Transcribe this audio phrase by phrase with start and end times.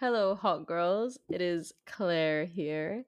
[0.00, 1.18] Hello, hot girls.
[1.28, 3.02] It is Claire here,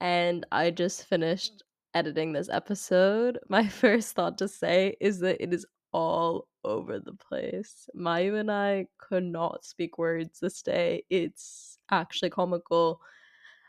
[0.00, 1.64] and I just finished
[1.94, 3.40] editing this episode.
[3.48, 7.88] My first thought to say is that it is all over the place.
[7.92, 11.02] Mayu and I could not speak words this day.
[11.10, 13.00] It's actually comical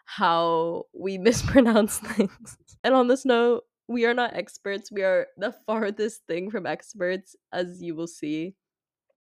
[0.06, 2.56] how we mispronounce things.
[2.84, 4.92] And on this note, we are not experts.
[4.92, 8.54] We are the farthest thing from experts, as you will see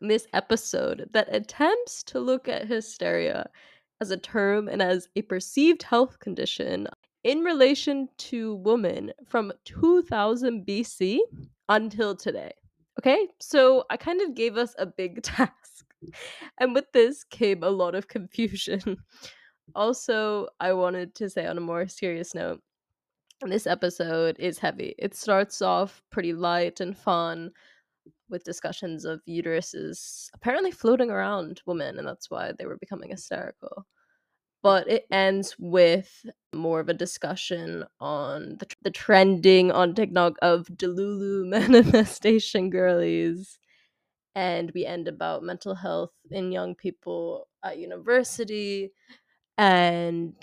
[0.00, 3.48] this episode that attempts to look at hysteria
[4.00, 6.86] as a term and as a perceived health condition
[7.24, 11.18] in relation to women from 2000 BC
[11.68, 12.52] until today.
[12.98, 15.84] Okay, so I kind of gave us a big task,
[16.58, 18.96] and with this came a lot of confusion.
[19.74, 22.60] also, I wanted to say on a more serious note,
[23.42, 24.94] this episode is heavy.
[24.98, 27.50] It starts off pretty light and fun
[28.28, 33.86] with discussions of uteruses apparently floating around women, and that's why they were becoming hysterical.
[34.62, 40.66] But it ends with more of a discussion on the, the trending on TikTok of
[40.66, 43.58] Delulu manifestation girlies.
[44.34, 48.92] And we end about mental health in young people at university
[49.56, 50.34] and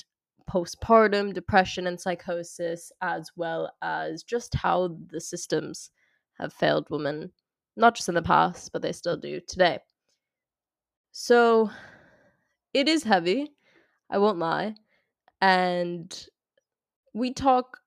[0.50, 5.92] postpartum depression and psychosis, as well as just how the systems
[6.40, 7.32] have failed women
[7.76, 9.80] not just in the past, but they still do today.
[11.12, 11.70] So
[12.74, 13.54] it is heavy,
[14.10, 14.76] I won't lie.
[15.42, 16.28] And
[17.14, 17.80] we talk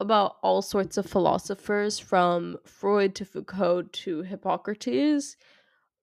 [0.00, 5.36] about all sorts of philosophers from Freud to Foucault to Hippocrates.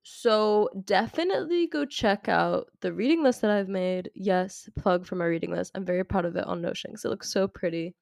[0.03, 4.11] So definitely go check out the reading list that I've made.
[4.13, 5.71] Yes, plug for my reading list.
[5.75, 7.95] I'm very proud of it on Notion because it looks so pretty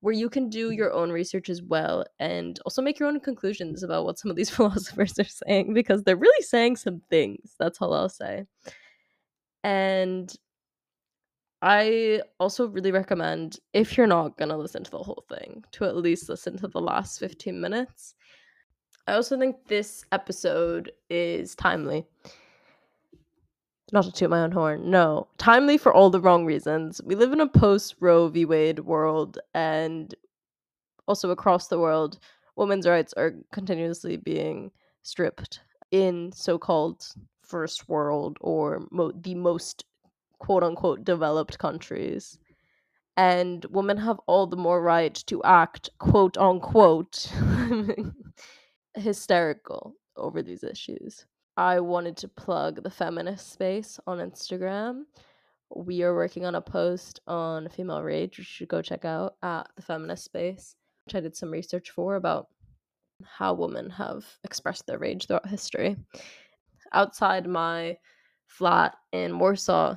[0.00, 3.82] where you can do your own research as well and also make your own conclusions
[3.82, 7.54] about what some of these philosophers are saying because they're really saying some things.
[7.58, 8.44] That's all I'll say.
[9.64, 10.32] And
[11.60, 15.84] I also really recommend, if you're not going to listen to the whole thing, to
[15.84, 18.14] at least listen to the last 15 minutes.
[19.08, 22.06] I also think this episode is timely
[23.92, 27.00] not to toot my own horn, no, timely for all the wrong reasons.
[27.04, 28.44] We live in a post Roe v.
[28.44, 30.14] Wade world, and
[31.06, 32.18] also across the world,
[32.56, 34.70] women's rights are continuously being
[35.02, 35.60] stripped
[35.90, 37.06] in so called
[37.42, 39.84] first world or mo- the most
[40.38, 42.38] quote unquote developed countries.
[43.16, 47.32] And women have all the more right to act quote unquote
[48.94, 51.26] hysterical over these issues.
[51.58, 55.02] I wanted to plug the feminist space on Instagram.
[55.74, 59.66] We are working on a post on female rage, you should go check out at
[59.74, 62.46] the feminist space, which I did some research for about
[63.24, 65.96] how women have expressed their rage throughout history.
[66.92, 67.96] Outside my
[68.46, 69.96] flat in Warsaw,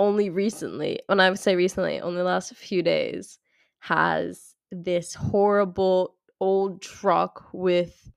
[0.00, 3.38] only recently, when I would say recently, only the last few days,
[3.78, 8.10] has this horrible old truck with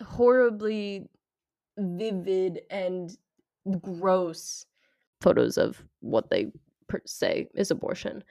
[0.00, 1.08] horribly
[1.78, 3.16] vivid and
[3.80, 4.66] gross
[5.20, 6.46] photos of what they
[7.04, 8.22] say is abortion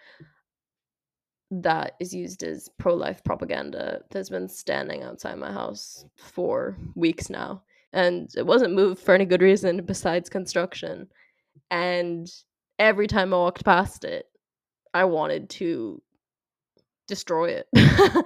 [1.52, 7.62] that is used as pro-life propaganda that's been standing outside my house for weeks now.
[7.94, 11.08] And it wasn't moved for any good reason besides construction.
[11.70, 12.28] And
[12.80, 14.26] every time i walked past it
[14.94, 16.02] i wanted to
[17.08, 17.68] destroy it.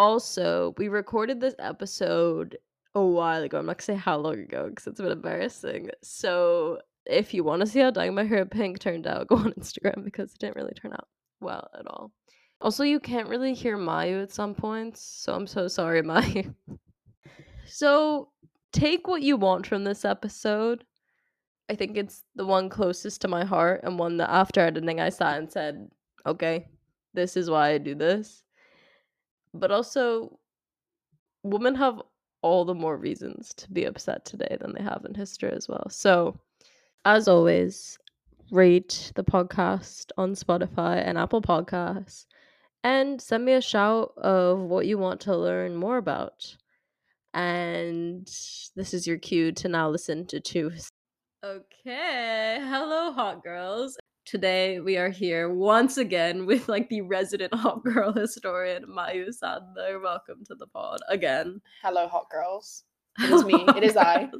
[0.00, 2.56] Also we recorded this episode
[2.94, 3.58] a while ago.
[3.58, 5.90] I'm not gonna say how long ago because it's a bit embarrassing.
[6.02, 9.52] So if you want to see how dyeing my hair pink turned out, go on
[9.52, 11.08] Instagram because it didn't really turn out
[11.40, 12.12] well at all.
[12.60, 16.54] Also, you can't really hear Mayu at some points, so I'm so sorry, Mayu.
[17.66, 18.28] so
[18.72, 20.84] take what you want from this episode.
[21.70, 25.08] I think it's the one closest to my heart and one that after editing I
[25.08, 25.88] sat and said,
[26.26, 26.66] okay,
[27.14, 28.42] this is why I do this.
[29.54, 30.38] But also,
[31.42, 32.02] women have
[32.42, 35.86] all the more reasons to be upset today than they have in history as well.
[35.90, 36.38] So,
[37.04, 37.98] as always,
[38.50, 42.26] rate the podcast on Spotify and Apple Podcasts
[42.82, 46.56] and send me a shout of what you want to learn more about.
[47.32, 48.26] And
[48.74, 50.72] this is your cue to now listen to two.
[51.44, 53.96] Okay, hello, hot girls.
[54.30, 59.98] Today we are here once again with like the resident hot girl historian Mayu Sadler.
[59.98, 61.60] Welcome to the pod again.
[61.82, 62.84] Hello, hot girls.
[63.18, 63.64] It is me.
[63.76, 64.30] it is I.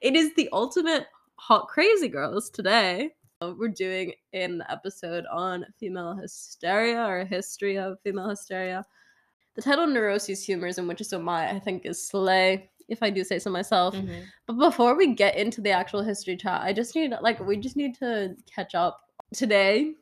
[0.00, 3.10] It is the ultimate hot crazy girls today.
[3.40, 8.84] We're doing an episode on female hysteria or history of female hysteria.
[9.56, 12.70] The title Neuroses, Humors, and Witches Oh My, I think is slay.
[12.88, 13.96] if I do say so myself.
[13.96, 14.22] Mhm.
[14.46, 17.76] But before we get into the actual history chat, I just need like we just
[17.76, 19.00] need to catch up.
[19.32, 19.94] Today,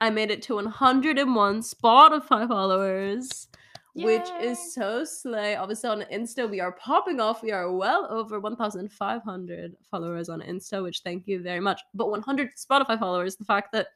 [0.00, 3.48] I made it to 101 Spotify followers,
[3.94, 5.56] which is so slay.
[5.56, 7.42] Obviously on Insta, we are popping off.
[7.42, 11.82] We are well over 1,500 followers on Insta, which thank you very much.
[11.92, 13.88] But 100 Spotify followers, the fact that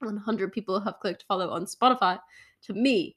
[0.00, 2.18] 100 people have clicked follow on Spotify,
[2.64, 3.16] to me,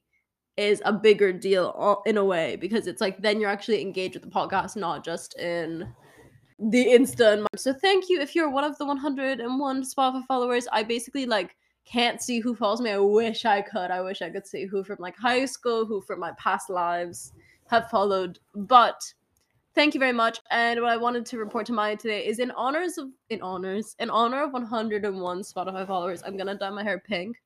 [0.56, 4.14] is a bigger deal uh, in a way because it's like then you're actually engaged
[4.14, 5.94] with the podcast, not just in
[6.70, 7.46] the Insta.
[7.56, 10.68] So thank you if you're one of the 101 Spotify followers.
[10.72, 11.56] I basically like
[11.86, 12.92] can't see who follows me.
[12.92, 13.90] I wish I could.
[13.90, 17.34] I wish I could see who from like high school, who from my past lives
[17.68, 18.40] have followed.
[18.54, 19.02] But
[19.74, 20.40] thank you very much.
[20.52, 23.96] And what I wanted to report to Mayu today is in honors of in honors
[24.00, 26.22] in honor of 101 Spotify followers.
[26.24, 27.38] I'm gonna dye my hair pink.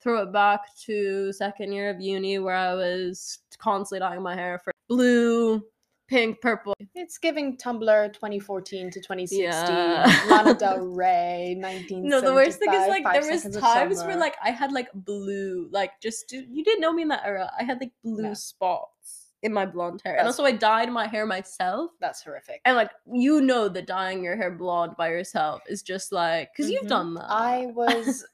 [0.00, 4.58] Throw it back to second year of uni where I was constantly dyeing my hair
[4.58, 5.62] for blue,
[6.12, 6.74] pink, purple.
[6.94, 9.40] It's giving Tumblr 2014 to 2016.
[9.40, 10.24] Yeah.
[10.28, 12.04] Lana Del Rey 1975.
[12.04, 15.68] No, the worst thing is like there was times where like I had like blue,
[15.72, 17.50] like just you didn't know me in that era.
[17.58, 21.26] I had like blue spots in my blonde hair, and also I dyed my hair
[21.26, 21.90] myself.
[22.00, 22.60] That's horrific.
[22.64, 26.70] And like you know that dyeing your hair blonde by yourself is just like because
[26.70, 26.88] you've Mhm.
[26.88, 27.26] done that.
[27.28, 28.24] I was,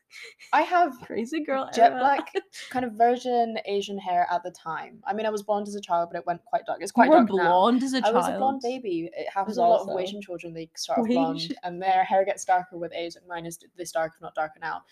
[0.53, 2.01] I have crazy girl jet era.
[2.01, 2.33] black
[2.71, 5.03] kind of virgin Asian hair at the time.
[5.07, 6.79] I mean, I was blonde as a child, but it went quite dark.
[6.83, 7.45] It's You quite were dark now.
[7.51, 8.15] blonde as a child.
[8.15, 9.11] I was a blonde baby.
[9.17, 9.93] It happens a lot also.
[9.93, 10.55] of Asian children.
[10.55, 13.15] They start off blonde, and their hair gets darker with age.
[13.17, 14.83] Like mine is this dark, if not darker now.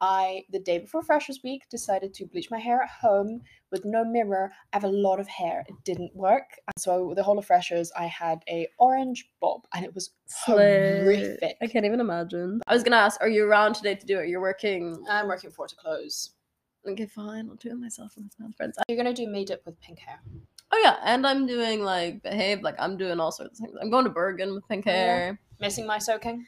[0.00, 4.04] I, the day before Freshers Week, decided to bleach my hair at home with no
[4.04, 4.50] mirror.
[4.72, 5.64] I have a lot of hair.
[5.68, 6.44] It didn't work.
[6.66, 10.10] And so the whole of Freshers, I had a orange bob, and it was
[10.44, 11.56] horrific.
[11.62, 12.60] I can't even imagine.
[12.66, 14.28] I was gonna ask, are you around today to do it?
[14.28, 15.04] You're working.
[15.08, 16.30] I'm working for it to close.
[16.88, 17.48] Okay, fine.
[17.50, 18.78] I'll do it myself and my friends.
[18.88, 20.20] You're gonna do made up with pink hair.
[20.72, 23.76] Oh yeah, and I'm doing like behave, like I'm doing all sorts of things.
[23.82, 24.96] I'm going to Bergen with pink Oh, yeah?
[24.96, 25.40] hair.
[25.60, 26.46] Missing my soaking.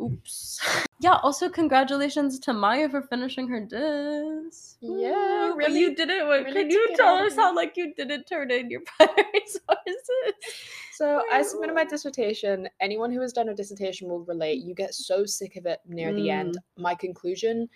[0.00, 0.60] Oops.
[1.02, 1.16] Yeah.
[1.22, 4.76] Also, congratulations to Mayu for finishing her disc.
[4.82, 6.22] Yeah, but really- you did it.
[6.24, 10.02] Really can you tell us how like you didn't turn in your primary sources?
[10.92, 12.68] So I submitted my dissertation.
[12.82, 14.62] Anyone who has done a dissertation will relate.
[14.62, 16.58] You get so sick of it near the end.
[16.58, 16.82] Mm.
[16.82, 17.66] My conclusion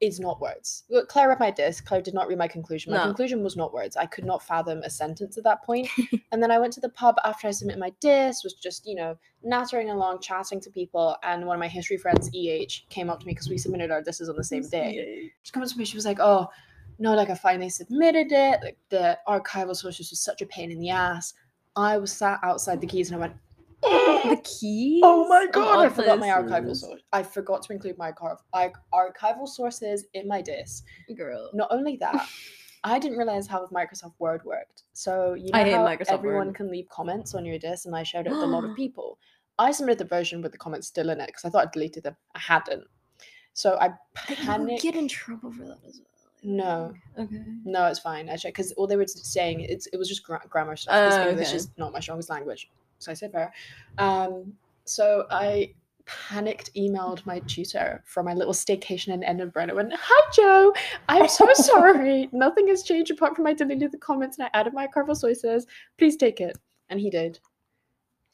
[0.00, 0.84] is not words.
[0.90, 1.86] Look, Claire read my disc.
[1.86, 2.92] Claire did not read my conclusion.
[2.92, 3.04] My No.
[3.04, 3.96] conclusion was not words.
[3.96, 5.88] I could not fathom a sentence at that point.
[6.32, 8.94] and then I went to the pub after I submitted my disc, was just, you
[8.94, 11.16] know, nattering along, chatting to people.
[11.22, 14.02] And one of my history friends, EH, came up to me because we submitted our
[14.02, 15.30] discs on the same day.
[15.42, 16.48] She comes to me, she was like, Oh,
[16.98, 18.60] no, like I finally submitted it.
[18.62, 21.34] Like the archival sources was such a pain in the ass.
[21.74, 23.34] I was sat outside the keys and I went,
[24.26, 25.00] The oh keys.
[25.04, 27.02] Oh my god, I forgot my archival source.
[27.12, 30.84] I forgot to include my archiv- I- archival sources in my disc.
[31.16, 31.50] Girl.
[31.54, 32.26] Not only that,
[32.84, 34.82] I didn't realize how Microsoft Word worked.
[34.94, 36.56] So you know I hate how Microsoft everyone Word.
[36.56, 39.18] can leave comments on your disc, and I shared it with a lot of people.
[39.58, 42.02] I submitted the version with the comments still in it because I thought I deleted
[42.02, 42.16] them.
[42.34, 42.84] I hadn't.
[43.54, 44.82] So I But you panicked.
[44.82, 46.32] get in trouble for that as well.
[46.42, 46.94] No.
[47.18, 47.42] Okay.
[47.64, 48.28] No, it's fine.
[48.28, 50.94] I checked because all they were saying it's it was just gra- grammar stuff.
[51.12, 51.56] Oh, English okay.
[51.56, 53.52] is not my strongest language, so I said fair.
[53.98, 54.52] Um,
[54.84, 55.74] so I
[56.06, 59.62] panicked emailed my tutor from my little staycation in Edinburgh.
[59.62, 60.72] And I went, "Hi Joe,
[61.08, 62.28] I'm so sorry.
[62.32, 65.66] Nothing has changed apart from I deleted the comments and I added my archival sources.
[65.98, 66.56] Please take it."
[66.88, 67.40] And he did,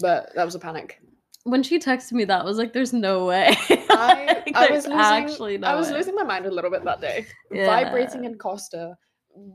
[0.00, 1.00] but that was a panic.
[1.44, 4.86] When she texted me that, I was like, "There's no way." I, Like, I was
[4.86, 5.96] losing, actually no I was way.
[5.96, 7.66] losing my mind a little bit that day, Yeah.
[7.66, 8.96] vibrating in Costa,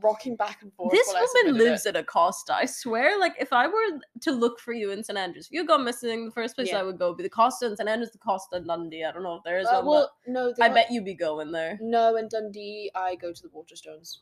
[0.02, 0.92] rocking back and forth.
[0.92, 1.64] This woman submitted it.
[1.64, 2.54] lives at Acosta.
[2.54, 5.64] I swear, like if I were to look for you in St Andrews, if you
[5.66, 6.80] go missing, the first place Yeah.
[6.80, 9.04] I would go would be the Costa in St Andrews, the Costa in Dundee.
[9.04, 11.52] I don't know if there is Uh, one, well, no, I bet you'd be going
[11.52, 11.78] there.
[11.80, 14.18] No, in Dundee, I go to the Waterstones.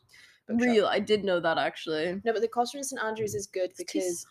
[0.49, 2.21] Real, I did know that actually.
[2.23, 4.25] No, but the Costa in St Andrews is good This because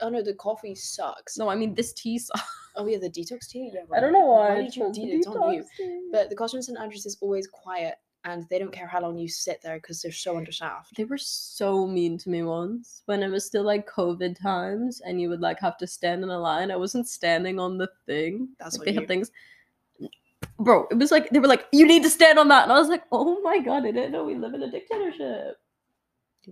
[0.00, 1.36] oh no, the coffee sucks.
[1.36, 2.40] No, I mean this tea sucks.
[2.76, 3.70] Oh yeah, the detox tea.
[3.72, 4.50] Yeah, I don't know why.
[4.50, 4.96] Why did you it?
[4.96, 5.64] It's on you.
[5.76, 6.08] tea.
[6.12, 7.94] But the Costa in St Andrews is always quiet,
[8.26, 10.96] and they don't care how long you sit there because they're so understaffed.
[10.96, 15.20] They were so mean to me once when it was still like COVID times and
[15.20, 16.72] you would like have to stand in a line.
[16.72, 18.48] I wasn't standing on the thing.
[18.58, 19.00] That's like, on they you.
[19.00, 19.30] had things.
[20.58, 22.64] Bro, it was like they were like, you need to stand on that.
[22.64, 25.56] And I was like, oh my god, I didn't know we live in a dictatorship.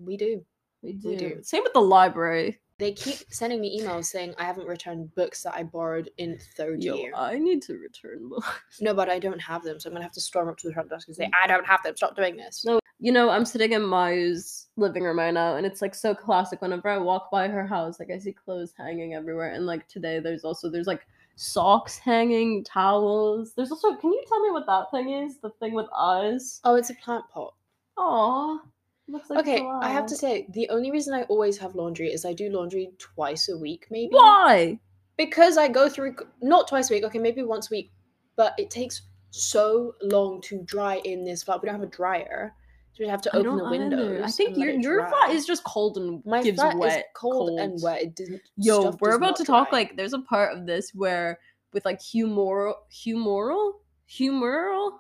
[0.00, 0.44] We do.
[0.80, 1.08] We do.
[1.08, 1.38] We do.
[1.42, 2.60] Same with the library.
[2.78, 6.82] They keep sending me emails saying I haven't returned books that I borrowed in third
[6.82, 7.12] Yo, year.
[7.14, 8.80] I need to return books.
[8.80, 10.74] No, but I don't have them, so I'm gonna have to storm up to the
[10.74, 11.30] front desk and say mm.
[11.42, 11.96] I don't have them.
[11.96, 12.64] Stop doing this.
[12.64, 16.14] No, you know, I'm sitting in Mayu's living room right now, and it's like so
[16.14, 16.62] classic.
[16.62, 20.18] Whenever I walk by her house, like I see clothes hanging everywhere, and like today,
[20.18, 23.52] there's also there's like socks hanging, towels.
[23.54, 25.38] There's also, can you tell me what that thing is?
[25.38, 26.60] The thing with eyes.
[26.64, 27.54] Oh, it's a plant pot.
[27.96, 28.58] Aw,
[29.06, 32.24] Looks like Okay, I have to say, the only reason I always have laundry is
[32.24, 34.14] I do laundry twice a week, maybe.
[34.14, 34.78] Why?
[35.16, 37.92] Because I go through, not twice a week, okay, maybe once a week,
[38.36, 41.60] but it takes so long to dry in this flat.
[41.62, 42.54] We don't have a dryer.
[42.94, 44.22] So we have to open the windows.
[44.22, 46.78] I think and let your it your flat is just cold and My gives flat
[46.78, 46.98] wet.
[46.98, 48.02] is cold, and wet.
[48.02, 48.40] It doesn't.
[48.56, 51.40] Yo, we're about not to talk like there's a part of this where
[51.72, 53.72] with like humoral humoral
[54.08, 54.92] humoral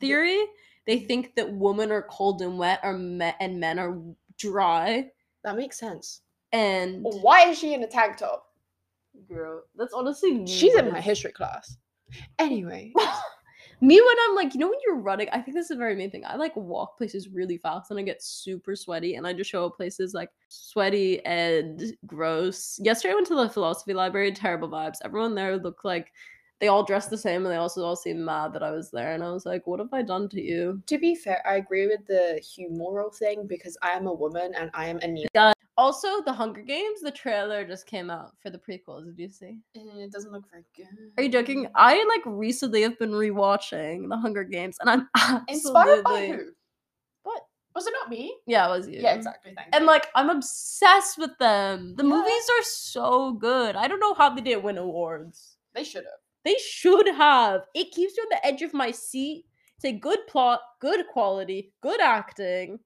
[0.00, 0.42] theory,
[0.86, 3.98] they think that women are cold and wet are me- and men are
[4.38, 5.08] dry.
[5.44, 6.22] that makes sense.
[6.52, 8.46] And Why is she in a tank top?
[9.28, 11.76] girl, that's honestly me She's in my it's- history class.
[12.38, 12.92] Anyway,
[13.80, 15.96] Me when I'm like, you know, when you're running, I think this is a very
[15.96, 16.24] main thing.
[16.24, 19.66] I like walk places really fast and I get super sweaty and I just show
[19.66, 22.78] up places like sweaty and gross.
[22.80, 24.98] Yesterday I went to the philosophy library, terrible vibes.
[25.04, 26.12] Everyone there looked like
[26.62, 29.14] they all dressed the same and they also all seemed mad that I was there.
[29.14, 30.80] And I was like, what have I done to you?
[30.86, 34.70] to be fair, I agree with the humoral thing because I am a woman and
[34.72, 35.56] I am a anemic.
[35.76, 39.06] Also, the Hunger Games, the trailer just came out for the prequels.
[39.06, 39.58] Did you see?
[39.76, 40.86] Mm, it doesn't look very good.
[41.16, 41.66] Are you joking?
[41.74, 46.50] I like recently have been rewatching the Hunger Games and I'm absolutely Inspired by who?
[47.24, 47.42] What?
[47.74, 48.36] Was it not me?
[48.46, 49.00] Yeah, it was you.
[49.00, 49.52] Yeah, exactly.
[49.56, 49.88] Thank And you.
[49.88, 51.96] like I'm obsessed with them.
[51.96, 52.10] The Yeah.
[52.10, 53.74] movies are so good.
[53.74, 55.56] I don't know how they didn't win awards.
[55.74, 56.21] they should have.
[56.44, 57.62] They should have.
[57.74, 59.46] It keeps you on the edge of my seat.
[59.76, 62.80] It's a good plot, good quality, good acting.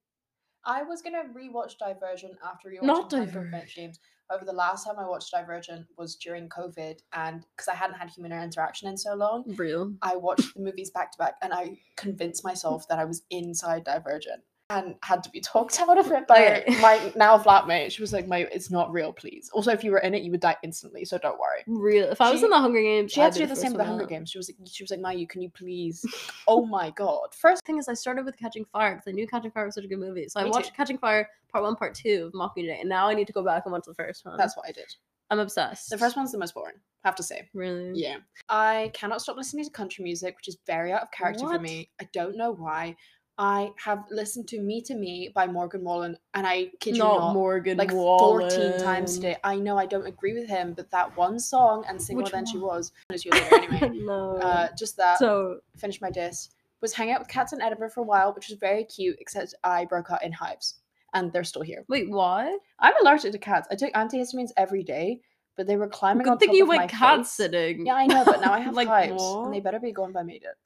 [0.65, 3.69] I was gonna rewatch Divergent after rewatching Not Divergent.
[3.69, 4.01] James.
[4.29, 8.11] Over the last time I watched Divergent was during COVID, and because I hadn't had
[8.11, 9.95] human interaction in so long, Real.
[10.03, 13.85] I watched the movies back to back, and I convinced myself that I was inside
[13.85, 16.79] Divergent, and had to be talked out of it by Okay.
[16.81, 17.91] my now flatmate.
[17.93, 20.31] She was like, "My, it's not real, please." Also, if you were in it, you
[20.33, 21.63] would die instantly, so don't worry.
[21.67, 22.09] Real.
[22.09, 23.79] If I was She- in the Hunger Games, She had to do the same with
[23.79, 24.07] the Hunger.
[24.07, 24.31] Games.
[24.31, 26.05] She was like, she was like, Mayu, can you please?
[26.49, 27.35] oh my god!
[27.35, 29.85] First, thing is, I started with Catching Fire because I knew Catching Fire was such
[29.85, 30.29] a good movie.
[30.29, 30.55] So I Me too.
[30.55, 33.45] watched Catching Fire Part One, Part Two of Mockingjay, and now I need to go
[33.45, 34.37] back and watch the first one.
[34.37, 34.93] that's what I did.
[35.29, 35.91] I'm obsessed.
[35.91, 37.49] The first one's the most boring, have to say.
[37.53, 37.99] really.
[38.01, 38.19] Yeah.
[38.49, 41.91] I cannot stop listening to country music, which is very out of character for me.
[42.01, 42.95] I don't know why.
[43.39, 47.19] I have listened to Me to Me by Morgan Wallen, and I kid you Not,
[47.19, 47.77] not, Morgan.
[47.77, 49.37] like 14 times today.
[49.45, 52.47] I know I don't agree with him, but that one song and Single Which Then
[52.47, 52.57] She?
[52.57, 53.91] Was, is you later anyway.
[54.05, 54.37] no.
[54.39, 56.49] uh, just that, so finish my diss.
[56.81, 59.55] Was hanging out with cats in Edinburgh for a while, which was very cute, except
[59.65, 60.77] I broke out in hives,
[61.13, 61.85] and they're still here.
[61.89, 62.59] wait, what?
[62.79, 63.69] I'm allergic to cats.
[63.71, 65.21] I took antihistamines every day,
[65.57, 67.33] but they were climbing on Good thing top you of my went cat face.
[67.33, 67.85] sitting.
[67.87, 69.45] Yeah, I know, but now I have Like, hives, what?
[69.47, 70.57] and they better be gone by made it.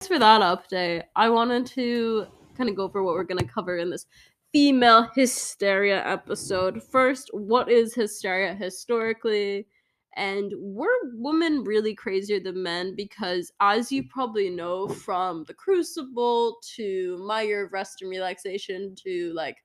[0.00, 1.04] Thanks for that update.
[1.16, 4.04] I wanted to kind of go over what we're going to cover in this
[4.52, 6.82] female hysteria episode.
[6.82, 9.66] First, what is hysteria historically?
[10.14, 12.94] And were women really crazier than men?
[12.94, 18.94] Because, as you probably know, from The Crucible to My Year of Rest and Relaxation
[19.02, 19.56] to like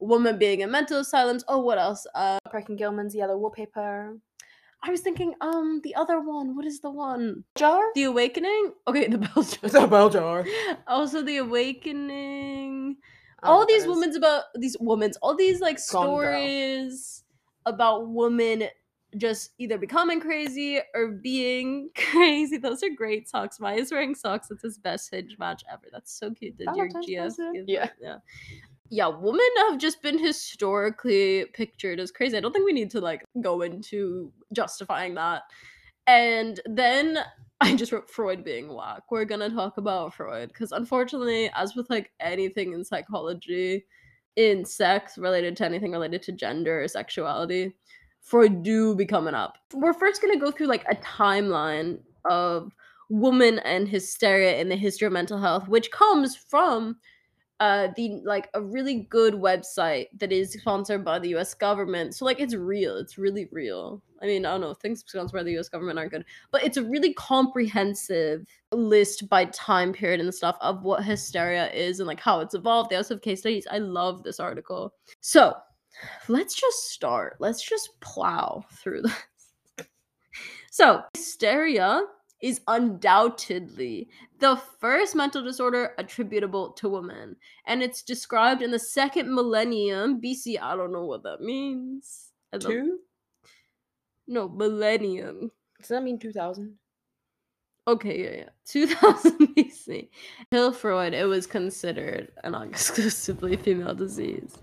[0.00, 1.44] women being in mental asylums.
[1.46, 2.04] Oh, what else?
[2.16, 4.18] Uh, Perkin Gilman's yellow wallpaper.
[4.82, 6.54] I was thinking, um, the other one.
[6.56, 7.44] What is the one?
[7.56, 7.82] Jar?
[7.94, 8.72] The Awakening.
[8.86, 9.58] Okay, the Bell Jar.
[9.62, 10.46] It's a bell jar.
[10.86, 12.96] also the awakening
[13.42, 16.16] I all these women's about these women's all these like Gone Girl.
[16.16, 17.24] stories
[17.66, 18.64] about women
[19.16, 24.62] just either becoming crazy or being crazy those are great socks maya's wearing socks it's
[24.62, 27.84] his best hinge match ever that's so cute did your Valentine's gf give Yeah.
[27.86, 27.92] that?
[28.02, 28.16] yeah
[28.90, 33.00] yeah women have just been historically pictured as crazy i don't think we need to
[33.00, 35.42] like go into justifying that
[36.06, 37.18] and then
[37.60, 39.10] I just wrote Freud being whack.
[39.10, 43.84] We're gonna talk about Freud because unfortunately, as with like anything in psychology,
[44.36, 47.74] in sex related to anything related to gender or sexuality,
[48.20, 49.58] Freud do be coming up.
[49.74, 52.72] We're first gonna go through like a timeline of
[53.10, 56.96] woman and hysteria in the history of mental health, which comes from
[57.60, 62.14] uh the like a really good website that is sponsored by the US government.
[62.14, 62.96] So like it's real.
[62.96, 64.02] It's really real.
[64.20, 66.24] I mean, I don't know, things sponsored by the US government aren't good.
[66.50, 72.00] But it's a really comprehensive list by time period and stuff of what hysteria is
[72.00, 72.90] and like how it's evolved.
[72.90, 73.66] They also have case studies.
[73.70, 74.94] I love this article.
[75.20, 75.54] So
[76.28, 77.36] let's just start.
[77.40, 79.02] Let's just plow through
[79.76, 79.86] this.
[80.70, 82.02] So hysteria
[82.40, 87.36] is undoubtedly the first mental disorder attributable to women.
[87.66, 90.60] And it's described in the second millennium BC.
[90.60, 92.30] I don't know what that means.
[92.58, 93.00] Two?
[94.26, 95.50] No, millennium.
[95.80, 96.74] Does that mean 2000?
[97.88, 98.48] Okay, yeah, yeah.
[98.66, 100.08] 2000 BC.
[100.50, 104.58] Till Freud, it was considered an exclusively female disease.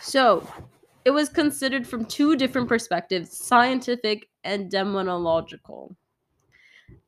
[0.00, 0.48] So,
[1.04, 5.94] it was considered from two different perspectives scientific and demonological.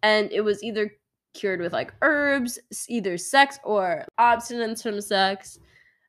[0.03, 0.93] And it was either
[1.35, 2.59] cured with like herbs,
[2.89, 5.59] either sex or abstinence from sex.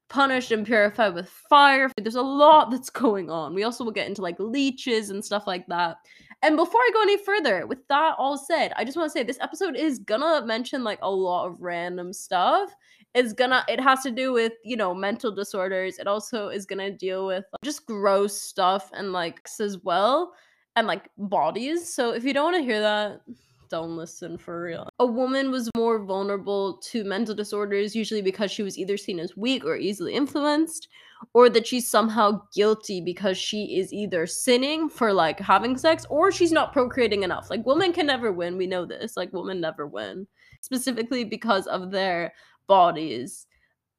[0.10, 1.90] punished and purified with fire.
[1.98, 3.54] There's a lot that's going on.
[3.54, 5.98] We also will get into like leeches and stuff like that.
[6.42, 9.24] And before I go any further, with that all said, I just want to say
[9.24, 12.74] this episode is gonna mention like a lot of random stuff.
[13.14, 16.00] It's gonna, it has to do with, you know, mental disorders.
[16.00, 20.34] It also is gonna deal with like, just gross stuff and like as well
[20.76, 21.94] and like bodies.
[21.94, 23.22] So if you don't want to hear that,
[23.70, 24.90] don't listen for real.
[25.00, 29.38] A woman was more vulnerable to mental disorders, usually because she was either seen as
[29.38, 30.88] weak or easily influenced,
[31.34, 36.32] or that she's somehow guilty because she is either sinning for like having sex or
[36.32, 37.50] she's not procreating enough.
[37.50, 38.58] Like, women can never win.
[38.58, 39.18] We know this.
[39.18, 40.28] Like, women never win,
[40.62, 42.34] specifically because of their
[42.68, 43.46] bodies.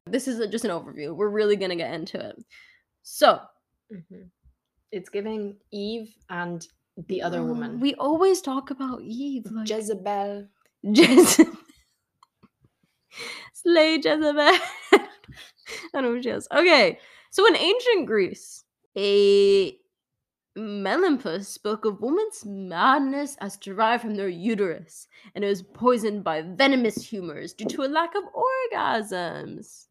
[0.07, 1.15] This is a, just an overview.
[1.15, 2.35] We're really going to get into it.
[3.03, 3.39] So,
[3.91, 4.29] Mhm.
[4.91, 6.67] It's giving Eve and
[6.97, 7.79] the other woman.
[7.79, 9.45] We always talk about Eve.
[9.51, 10.47] Like, Jezebel.
[10.83, 11.57] Jezebel.
[13.53, 14.33] Slay Jezebel.
[14.93, 15.07] I
[15.93, 16.47] don't know what she is.
[16.53, 18.63] Okay, so in ancient Greece,
[18.97, 19.77] a
[20.57, 26.41] Melampus spoke of woman's madness as derived from their uterus, and it was poisoned by
[26.41, 29.87] venomous humors due to a lack of orgasms.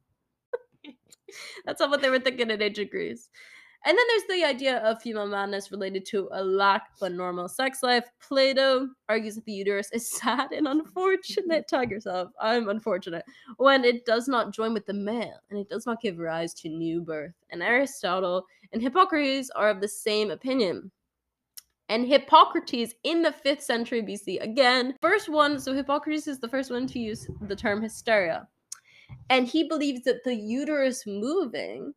[1.65, 3.29] That's not what they were thinking in ancient Greece.
[3.87, 7.49] And then there's the idea of female madness related to a lack of a normal
[7.49, 8.05] sex life.
[8.21, 11.67] Plato argues that the uterus is sad and unfortunate.
[11.67, 12.31] Tag yourself.
[12.39, 13.25] I'm unfortunate.
[13.57, 16.69] When it does not join with the male and it does not give rise to
[16.69, 17.33] new birth.
[17.51, 20.91] And Aristotle and Hippocrates are of the same opinion.
[21.89, 26.71] And Hippocrates in the 5th century BC, again, first one, so Hippocrates is the first
[26.71, 28.47] one to use the term hysteria.
[29.31, 31.95] And he believes that the uterus moving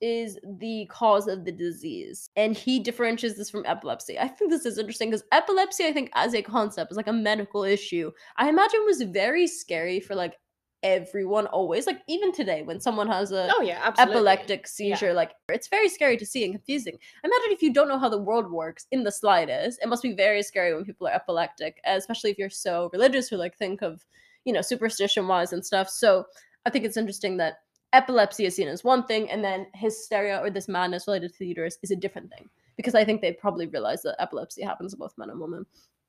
[0.00, 2.30] is the cause of the disease.
[2.36, 4.18] And he differentiates this from epilepsy.
[4.18, 7.12] I think this is interesting because epilepsy, I think, as a concept, is like a
[7.12, 8.10] medical issue.
[8.36, 10.36] I imagine was very scary for like
[10.82, 11.86] everyone always.
[11.86, 14.16] Like even today, when someone has a Oh yeah, absolutely.
[14.16, 16.96] epileptic seizure, like it's very scary to see and confusing.
[17.24, 19.80] I imagine if you don't know how the world works in the slightest.
[19.82, 23.36] It must be very scary when people are epileptic, especially if you're so religious or
[23.36, 24.04] like think of,
[24.44, 25.88] you know, superstition wise and stuff.
[25.88, 26.24] So
[26.64, 27.58] I think it's interesting that
[27.92, 31.46] epilepsy is seen as one thing and then hysteria or this madness related to the
[31.46, 32.48] uterus is a different thing.
[32.76, 35.66] Because i think they probably realize that epilepsy happens to both men and women.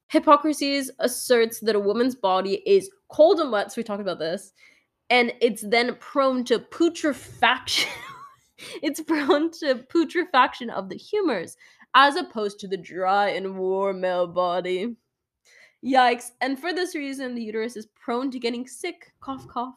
[0.08, 4.54] Hippocrates asserts that a woman's body is cold and wet so we talked about this
[5.10, 7.90] and it's then prone to putrefaction.
[8.84, 11.56] It's prone to putrefaction of the humors
[11.96, 14.98] as opposed to the dry and warm male body.
[15.82, 16.32] Yikes.
[16.42, 19.14] And for this reason the uterus is prone to getting sick.
[19.22, 19.76] Cough cough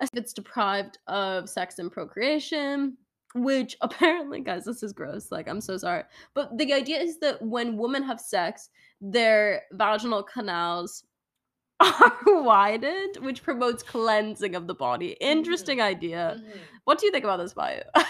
[0.00, 2.96] if it's deprived of sex and procreation
[3.34, 6.04] which apparently guys this is gross like i'm so sorry.
[6.34, 11.04] But the idea is that when women have sex their vaginal canals
[11.80, 15.16] are widened which promotes cleansing of the body.
[15.20, 16.36] Interesting idea.
[16.38, 16.58] Mhm.
[16.84, 17.82] what do you think about this bio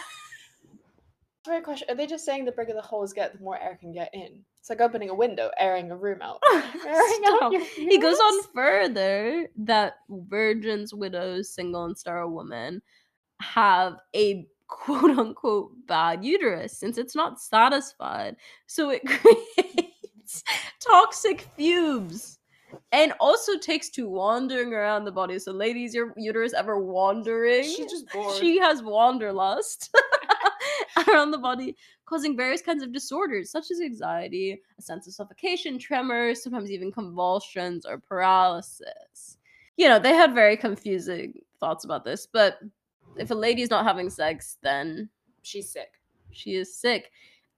[1.45, 1.87] Great question.
[1.91, 4.43] Are they just saying the bigger the holes get, the more air can get in?
[4.61, 6.43] It's like opening a window, airing a room out.
[6.53, 12.81] Airing out he goes on further that virgins widows single and sterile women
[13.43, 20.43] have a quote unquote bad uterus since it's not satisfied so it creates
[20.81, 22.39] toxic fumes
[22.93, 27.91] and also takes to wandering around the body so ladies your uterus ever wandering She's
[27.91, 28.37] just bored.
[28.37, 29.95] she has wanderlust
[31.09, 31.77] around the body,
[32.07, 36.93] causing various kinds of disorders such as anxiety, a sense of suffocation, tremors, sometimes even
[36.93, 39.39] convulsions or paralysis.
[39.77, 42.59] You know, they had very confusing thoughts about this, but
[43.17, 45.09] if a lady's not having sex, then
[45.43, 46.01] She's sick.
[46.33, 47.11] she is sick.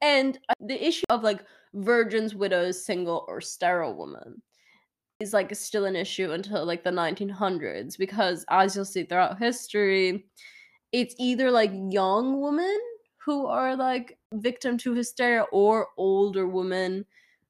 [0.02, 1.44] And uh, the issue of like
[1.74, 4.42] virgins, widows, single, or sterile women
[5.20, 10.26] is like still an issue until like the 1900s because as you'll see throughout history,
[10.92, 12.78] it's either like young women
[13.18, 17.04] who are like victim to hysteria or older women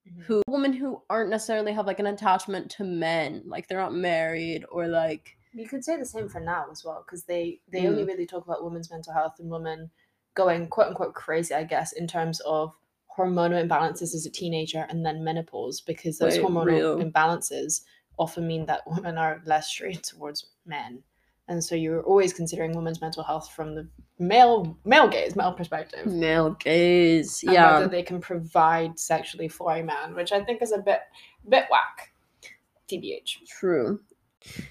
[0.09, 0.22] Mhm.
[0.25, 4.64] who women who aren't necessarily have like an attachment to men like they're not married
[4.70, 8.05] or like You could say the same for now as well, because they they only
[8.05, 9.90] really talk about women's mental health and women
[10.35, 12.72] going quote unquote crazy, I guess, in terms of
[13.18, 16.96] hormonal imbalances as a teenager and then menopause, because those Wait, hormonal real?
[16.99, 17.83] imbalances
[18.18, 21.03] often mean that women are less straight towards men.
[21.48, 26.06] And so you're always considering women's mental health from the male male gaze, male perspective.
[26.06, 30.72] male gaze yeah whether they can provide sexually for a man, which I think is
[30.72, 31.00] a bit
[31.48, 32.12] bit whack.
[32.90, 33.46] TBH.
[33.48, 34.00] True.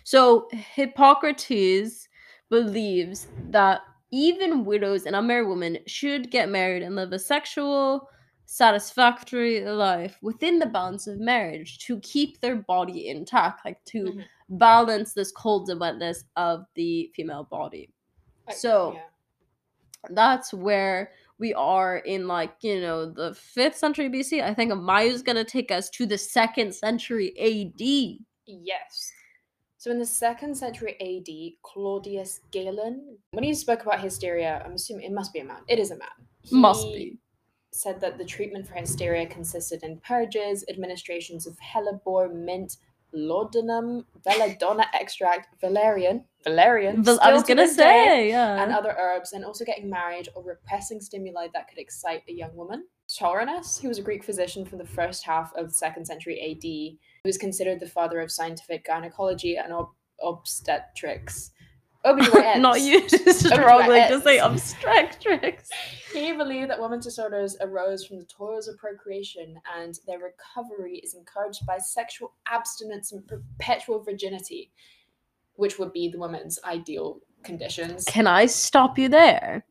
[0.04, 2.08] So Hippocrates
[2.50, 8.10] believes that even widows and unmarried women should get married and live a sexual,
[8.46, 14.24] satisfactory life within the bounds of marriage to keep their body intact, like to Mhm.
[14.50, 17.90] balance this cold wetness of the female body.
[18.48, 19.02] I- So- yeah.
[20.12, 24.42] That's where we are in like, you know, the 5th century BC.
[24.42, 28.20] I think Mayu's going to take us to the 2nd century AD.
[28.46, 29.12] Yes.
[29.78, 35.06] So in the second century AD, Claudius Galen, when he spoke about hysteria, I'm assuming
[35.06, 35.64] it must be a man.
[35.68, 36.10] It is a man.
[36.52, 37.18] Must be.
[37.76, 42.78] Said that the treatment for hysteria consisted in purges, administrations of hellebore, mint,
[43.12, 47.02] laudanum, belladonna extract, valerian, valerian.
[47.02, 48.64] But I was to to this day, say, yeah.
[48.64, 52.56] and other herbs, and also getting married or repressing stimuli that could excite a young
[52.56, 52.86] woman.
[53.10, 56.64] Soranus, who was a Greek physician from the first half of the second century AD,
[56.64, 59.92] he was considered the father of scientific gynecology and ob-
[60.24, 61.52] obstetrics.
[62.06, 62.60] OBGYNs.
[62.62, 65.70] Not you strongly to say obstetrics.
[66.14, 71.14] He believed that women's disorders arose from the toils of procreation and their recovery is
[71.14, 74.72] encouraged by sexual abstinence and perpetual virginity,
[75.56, 78.06] which would be the woman's ideal conditions.
[78.06, 79.66] Can I stop you there?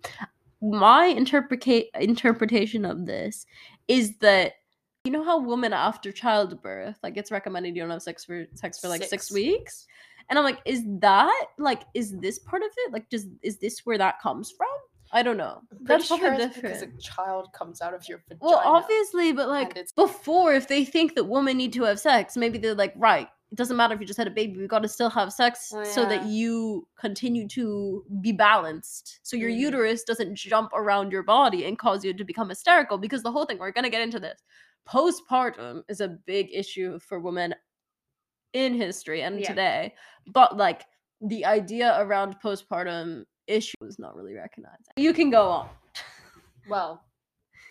[0.60, 3.46] My interpreca- interpretation of this
[3.88, 4.56] is that
[5.04, 8.80] you know how women after childbirth, like it's recommended you don't have sex for sex
[8.80, 9.32] for like six, Six.
[9.32, 9.86] weeks,
[10.28, 12.92] and I'm like, is that like is this part of it?
[12.92, 14.68] Like, does is this where that comes from?
[15.12, 15.60] I don't know.
[15.70, 18.40] I'm That's pretty probably sure it's because a child comes out of your vagina.
[18.42, 22.58] Well, obviously, but like before, if they think that women need to have sex, maybe
[22.58, 24.88] they're like, right, it doesn't matter if you just had a baby, we got to
[24.88, 29.20] still have sex Oh, so that you continue to be balanced.
[29.22, 29.58] So your Mhm.
[29.58, 32.98] uterus doesn't jump around your body and cause you to become hysterical.
[32.98, 34.42] Because the whole thing, we're going to get into this.
[34.88, 37.54] Postpartum is a big issue for women
[38.54, 39.48] in history and Yeah.
[39.48, 39.94] today.
[40.26, 40.86] But like
[41.20, 44.88] the idea around postpartum issue is not really recognized.
[44.96, 45.68] You can go on.
[46.68, 47.04] Well,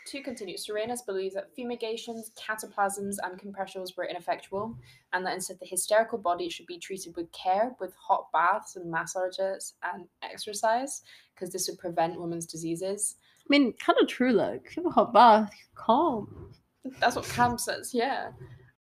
[0.08, 4.78] to continue, Soranus believes that fumigations, cataplasms, and compressions were ineffectual,
[5.14, 8.92] and that instead the hysterical body should be treated with care, with hot baths and
[8.92, 13.16] massages and exercise, because this would prevent women's diseases.
[13.40, 14.32] I mean, kind of true.
[14.34, 16.54] Like, have a hot bath, calm.
[17.00, 18.32] That's what Cam says, yeah.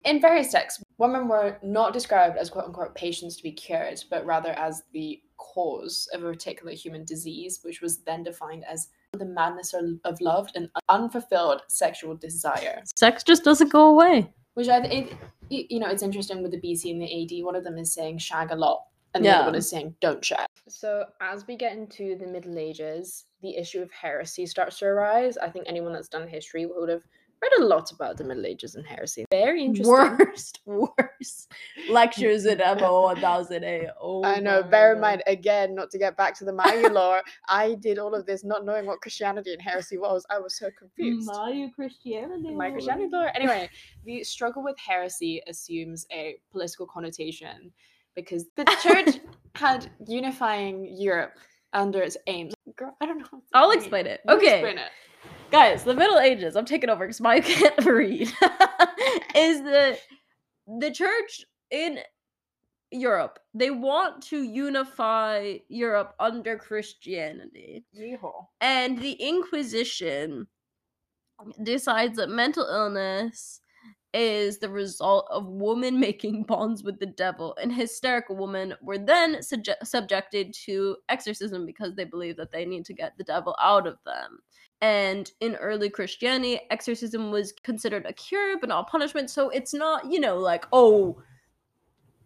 [0.04, 4.26] In various texts, women were not described as quote unquote patients to be cured, but
[4.26, 9.26] rather as the cause of a particular human disease, which was then defined as the
[9.26, 12.82] madness of love and unfulfilled sexual desire.
[12.96, 14.32] Sex just doesn't go away.
[14.56, 15.18] Which I think,
[15.50, 17.44] you know, it's interesting with the BC and the AD.
[17.44, 20.24] One of them is saying shag a lot, and the other one is saying don't
[20.24, 20.46] shag.
[20.70, 25.38] So as we get into the Middle Ages, the issue of heresy starts to arise.
[25.38, 27.04] I think anyone that's done history would have
[27.44, 29.26] read a lot about the Middle Ages and heresy.
[29.32, 29.92] Very interesting.
[29.94, 31.52] Worst, worst
[31.90, 33.88] lectures in MO 1008.
[34.02, 34.62] Oh, I know.
[34.62, 38.00] my Bear in mind, again, not to get back to the Mayu lore, I did
[38.00, 40.26] all of this not knowing what Christianity and heresy was.
[40.30, 41.30] I was so confused.
[41.30, 42.54] Mayu Christianity.
[42.56, 42.72] My.
[42.72, 43.32] Christianity lore.
[43.36, 43.70] Anyway,
[44.06, 47.72] the struggle with heresy assumes a political connotation
[48.16, 49.20] because the church
[49.56, 51.34] had unifying Europe
[51.74, 52.54] under its aims.
[52.76, 53.42] Girl, I don't know.
[53.54, 54.22] I'll explain it.
[54.28, 54.60] You Okay.
[54.60, 54.92] Explain it.
[55.54, 58.22] Guys, the Middle Ages, I'm taking over because Mayu can't read.
[59.36, 59.98] is the
[60.80, 62.00] the church in
[62.90, 67.86] Europe, they want to unify Europe under Christianity.
[67.96, 68.48] Yeehaw.
[68.62, 70.48] And the Inquisition
[71.62, 73.60] decides that mental illness
[74.14, 79.36] is the result of women making bonds with the devil, and hysterical women were then
[79.38, 83.88] subje- subjected to exorcism because they believe that they need to get the devil out
[83.88, 84.40] of them.
[84.82, 89.30] And in early Christianity, exorcism was considered a cure but not punishment.
[89.30, 91.22] So it's not, you know, like, oh,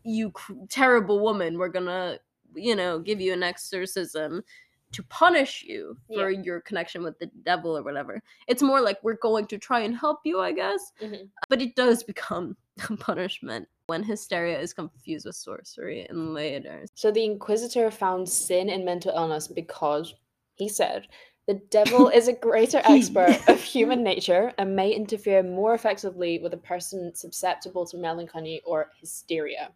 [0.03, 2.17] you cr- terrible woman, we're gonna,
[2.55, 4.43] you know, give you an exorcism
[4.91, 8.21] to punish you for your connection with the devil or whatever.
[8.47, 10.91] It's more like we're going to try and help you, I guess.
[11.01, 11.29] Mhm.
[11.49, 12.55] But it does become
[12.89, 16.85] a punishment when hysteria is confused with sorcery and later.
[16.95, 20.13] So the Inquisitor found sin in mental illness because
[20.55, 21.07] he said
[21.47, 26.53] the devil is a greater expert of human nature and may interfere more effectively with
[26.53, 29.71] a person susceptible to melancholy or hysteria.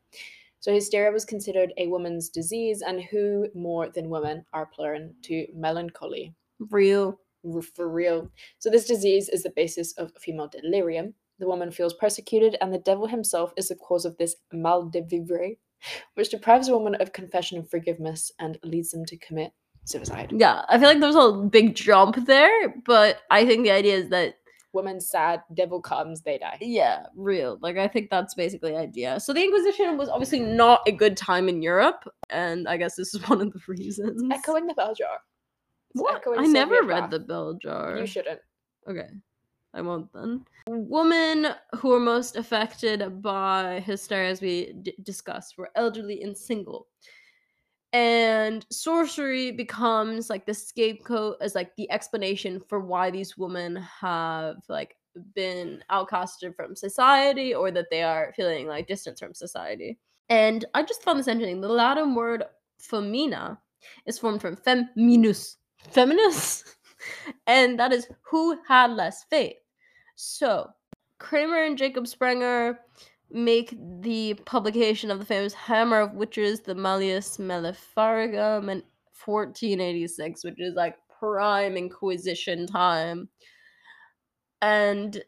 [0.62, 5.47] So hysteria was considered a woman's disease, and who more than women are prone to
[5.54, 6.36] melancholy?
[6.69, 7.19] Real.
[7.76, 8.30] For real.
[8.60, 11.15] So this disease is the basis of female delirium.
[11.39, 15.02] The woman feels persecuted, and the devil himself is the cause of this mal de
[15.02, 15.56] vivre,
[16.13, 19.54] which deprives a woman of confession and forgiveness and leads them to commit
[19.86, 20.32] suicide.
[20.32, 24.10] Yeah, I feel like there's a big jump there, but I think the idea is
[24.10, 24.36] that
[24.73, 26.57] Woman sad, devil comes, they die.
[26.62, 27.57] yeah, real.
[27.62, 29.19] Like I think that's basically the idea.
[29.19, 33.13] So the Inquisition was obviously not a good time in Europe, and I guess this
[33.13, 34.23] is one of the reasons.
[34.31, 35.19] Echoing the bell jar.
[35.93, 36.23] It's What?
[36.38, 37.97] I never read the bell jar.
[37.97, 38.39] You shouldn't.
[38.88, 39.10] Okay.
[39.73, 40.45] I won't then.
[40.67, 46.88] Women who are most affected by hysteria, as we d- discussed, were elderly and single.
[47.93, 54.58] And sorcery becomes like the scapegoat as like the explanation for why these women have
[54.69, 54.95] like
[55.36, 59.97] been outcasted from society or that they are feeling like distance from society.
[60.30, 61.60] And i just found this interesting.
[61.60, 62.43] The latin word
[62.80, 63.60] femina
[64.06, 65.58] is formed from feminus
[65.89, 66.63] feminus?
[67.47, 69.56] And that is who had less faith.
[70.15, 70.69] So
[71.17, 72.80] kramer and jacob sprenger
[73.33, 78.83] make the publication of the famous Hammer of Witches, the Malleus Maleficarum, in
[79.25, 83.29] 1486, which is like prime Inquisition time.
[84.61, 85.21] And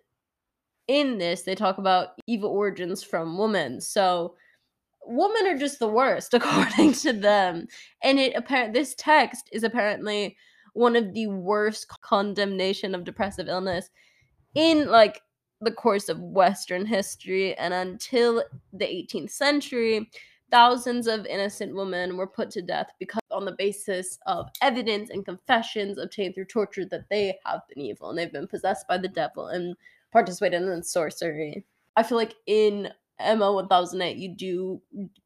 [0.87, 3.81] in this, they talk about evil origins from women.
[3.81, 4.35] So
[5.05, 7.67] women are just the worst, according to them.
[8.03, 10.37] And it apparent this text is apparently
[10.73, 13.89] one of the worst condemnation of depressive illness
[14.55, 15.21] in like
[15.63, 20.09] the course of Western history, and until the 18th century,
[20.51, 25.25] thousands of innocent women were put to death because on the basis of evidence and
[25.25, 29.07] confessions obtained through torture that they have been evil and they've been possessed by the
[29.07, 29.75] devil and
[30.11, 31.65] participated in sorcery.
[31.95, 34.81] I feel like in MO 1008 you do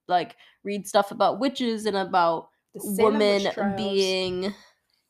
[0.08, 4.54] like read stuff about witches and about women being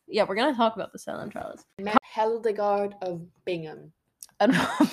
[0.08, 1.64] yeah, we're gonna talk about the Salem trials.
[2.14, 3.92] Hildegard of Bingen.
[4.40, 4.88] I don't know.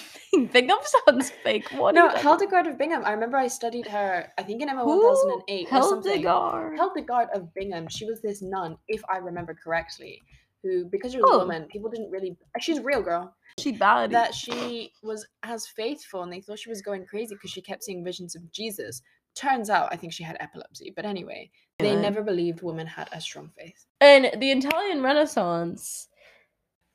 [0.51, 1.69] Bingham sounds fake.
[1.71, 3.03] What no, Hildegard of Bingham.
[3.05, 4.31] I remember I studied her.
[4.37, 6.11] I think in MO thousand and eight or something.
[6.11, 6.75] Hildegard.
[6.75, 7.87] Hildegard of Bingham.
[7.87, 10.23] She was this nun, if I remember correctly,
[10.63, 11.35] who because she was oh.
[11.35, 12.37] a woman, people didn't really.
[12.59, 13.33] She's a real girl.
[13.59, 14.11] She bad.
[14.11, 17.83] That she was as faithful, and they thought she was going crazy because she kept
[17.83, 19.01] seeing visions of Jesus.
[19.35, 20.93] Turns out, I think she had epilepsy.
[20.95, 23.85] But anyway, they never believed women had a strong faith.
[23.99, 26.07] And the Italian Renaissance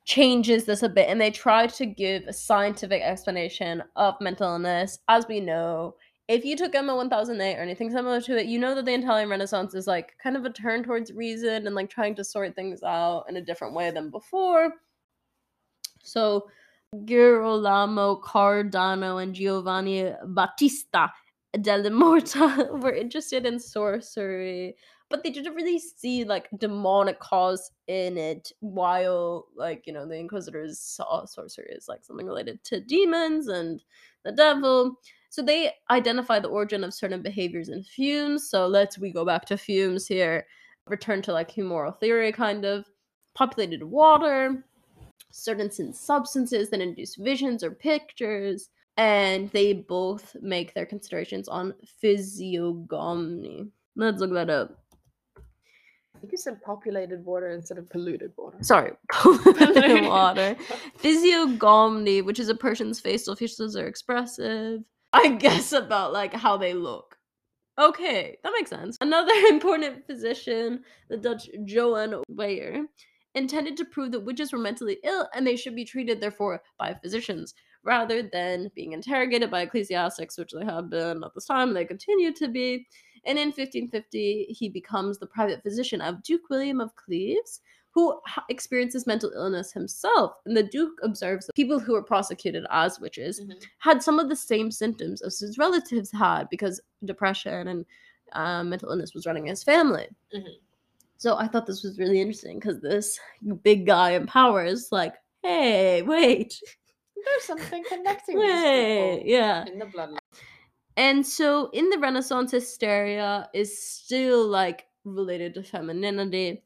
[0.04, 4.98] changes this a bit and they try to give a scientific explanation of mental illness.
[5.08, 5.94] As we know,
[6.28, 9.28] if you took MO 1008 or anything similar to it, you know that the Italian
[9.28, 12.82] Renaissance is like kind of a turn towards reason and like trying to sort things
[12.82, 14.74] out in a different way than before.
[16.02, 16.46] So,
[17.04, 21.12] Girolamo Cardano and Giovanni Battista
[21.60, 24.76] della Morta were interested in sorcery
[25.10, 30.16] but they didn't really see like demonic cause in it while like you know the
[30.16, 33.82] inquisitors saw sorcery as like something related to demons and
[34.24, 34.96] the devil.
[35.28, 38.48] So they identify the origin of certain behaviors in fumes.
[38.48, 40.46] So let's we go back to fumes here
[40.86, 42.86] return to like humoral theory kind of.
[43.34, 44.64] Populated water
[45.30, 53.68] certain substances that induce visions or pictures and they both make their considerations on physiognomy.
[53.94, 54.76] Let's look that up
[56.20, 58.58] I think you said populated water instead of polluted water.
[58.60, 60.54] Sorry, polluted water.
[60.98, 64.82] Physiognomy, which is a person's facial features are expressive.
[65.14, 67.16] I guess about like how they look.
[67.80, 68.98] Okay, that makes sense.
[69.00, 72.84] Another important physician, the Dutch Johan Weyer,
[73.34, 76.92] intended to prove that witches were mentally ill and they should be treated, therefore, by
[76.92, 81.76] physicians rather than being interrogated by ecclesiastics, which they have been at this time and
[81.76, 82.86] they continue to be.
[83.24, 87.60] And in 1550, he becomes the private physician of Duke William of Cleves,
[87.92, 90.34] who experiences mental illness himself.
[90.46, 93.58] And the Duke observes that people who were prosecuted as witches mm-hmm.
[93.78, 97.84] had some of the same symptoms as his relatives had because depression and
[98.32, 100.06] uh, mental illness was running in his family.
[100.34, 100.52] Mm-hmm.
[101.16, 103.18] So I thought this was really interesting because this
[103.62, 106.58] big guy in power is like, hey, wait.
[107.24, 109.66] There's something connecting wait, yeah.
[109.66, 110.18] in the bloodline.
[111.00, 116.62] And so in the Renaissance, hysteria is still like related to femininity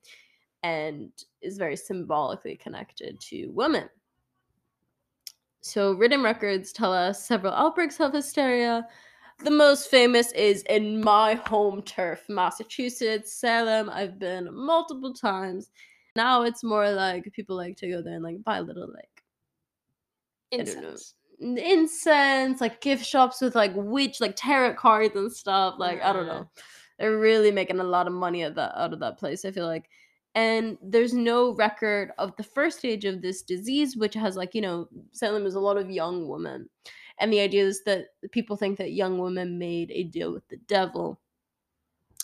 [0.64, 3.88] and is very symbolically connected to women.
[5.60, 8.88] So written records tell us several outbreaks of hysteria.
[9.44, 13.88] The most famous is in my home turf, Massachusetts, Salem.
[13.88, 15.70] I've been multiple times.
[16.16, 19.22] Now it's more like people like to go there and like buy little like
[20.50, 21.14] incense
[21.44, 25.74] incense, like gift shops with like witch, like tarot cards and stuff.
[25.78, 26.48] Like I don't know,
[26.98, 29.44] they're really making a lot of money at that out of that place.
[29.44, 29.88] I feel like,
[30.34, 34.62] and there's no record of the first stage of this disease, which has like you
[34.62, 36.68] know Salem is a lot of young women,
[37.18, 40.58] and the idea is that people think that young women made a deal with the
[40.68, 41.20] devil,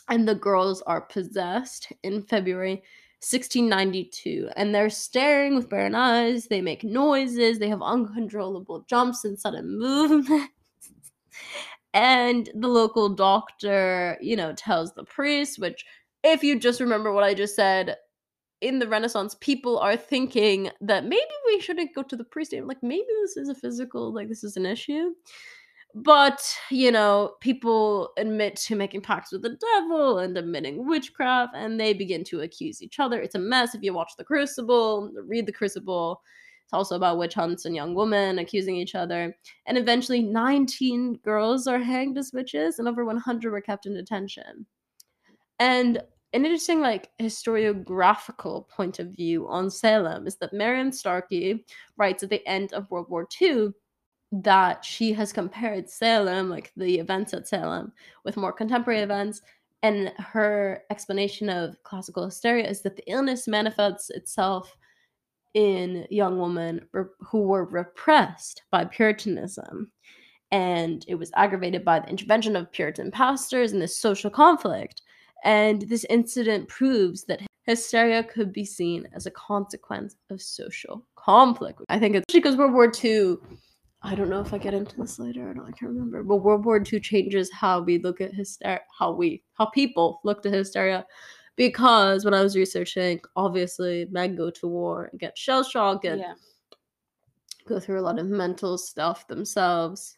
[0.09, 2.83] and the girls are possessed in February
[3.21, 6.47] 1692 and they're staring with barren eyes.
[6.47, 7.59] They make noises.
[7.59, 10.53] They have uncontrollable jumps and sudden movements.
[11.93, 15.85] And the local doctor you know tells the priest which
[16.23, 17.97] if you just remember what i just said
[18.61, 22.83] in the renaissance people are thinking that maybe we shouldn't go to the priest like
[22.83, 25.13] maybe this is a physical like this is an issue
[25.94, 31.81] But, you know, people admit to making pacts with the devil and admitting witchcraft, and
[31.81, 33.20] they begin to accuse each other.
[33.20, 33.74] It's a mess.
[33.74, 36.22] If you watch The Crucible, read The Crucible,
[36.64, 39.37] it's also about witch hunts and young women accusing each other.
[39.66, 44.66] And eventually, 19 girls are hanged as witches, and over 100 were kept in detention.
[45.59, 45.96] And
[46.33, 52.31] an interesting, like, historiographical point of view on Salem is that Marion Starkey writes at
[52.31, 53.70] the end of World War II
[54.33, 57.93] that she has compared Salem, like the events at Salem,
[58.25, 59.43] with more contemporary events.
[59.83, 64.77] And her explanation of classical hysteria is that the illness manifests itself
[65.55, 69.90] in young women re- who were repressed by Puritanism.
[70.53, 75.03] And it was aggravated by the intervention of Puritan pastors and this social conflict.
[75.45, 81.81] And this incident proves that hysteria could be seen as a consequence of social conflict.
[81.88, 83.37] I think it's because World War II
[84.03, 85.51] I don't know if I get into this later.
[85.51, 85.67] I don't.
[85.67, 86.23] I can't remember.
[86.23, 90.45] But World War II changes how we look at hysteria, how we, how people look
[90.47, 91.05] at hysteria,
[91.57, 96.21] because when I was researching, obviously men go to war and get shell shock and
[96.21, 96.35] Yeah.
[97.67, 100.17] go through a lot of mental stuff themselves.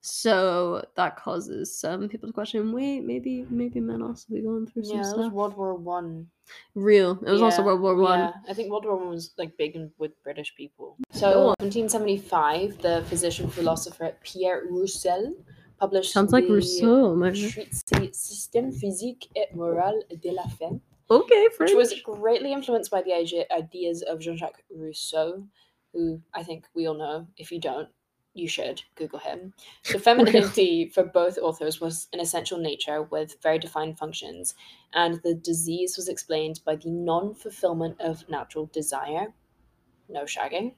[0.00, 4.84] So that causes some people to question: Wait, maybe maybe men also be going through
[4.84, 5.32] some Yeah, was stuff.
[5.32, 6.28] World War One.
[6.74, 7.18] Real.
[7.26, 8.18] It was also World War One.
[8.18, 10.96] Yeah, I think World War One was like big with British people.
[11.12, 11.56] So, on.
[11.60, 15.34] 1775, the physician philosopher Pierre Roussel
[15.78, 17.14] published Sounds like Rousseau.
[17.16, 21.74] Traité Système physique et moral de la femme, Okay, which French.
[21.74, 25.44] was greatly influenced by the ideas of Jean-Jacques Rousseau,
[25.92, 27.26] who I think we all know.
[27.36, 27.88] If you don't,
[28.34, 29.52] you should Google him.
[29.90, 34.54] The femininity for both authors was an essential nature with very defined functions,
[34.94, 39.34] and the disease was explained by the non fulfillment of natural desire.
[40.08, 40.74] No shagging.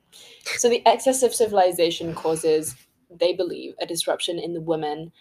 [0.57, 2.75] So, the excess of civilization causes,
[3.11, 5.12] they believe, a disruption in the woman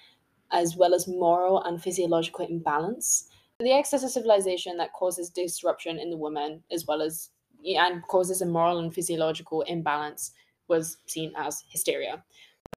[0.52, 3.28] as well as moral and physiological imbalance.
[3.60, 7.30] The excess of civilization that causes disruption in the woman as well as
[7.66, 10.32] and causes a moral and physiological imbalance
[10.68, 12.24] was seen as hysteria.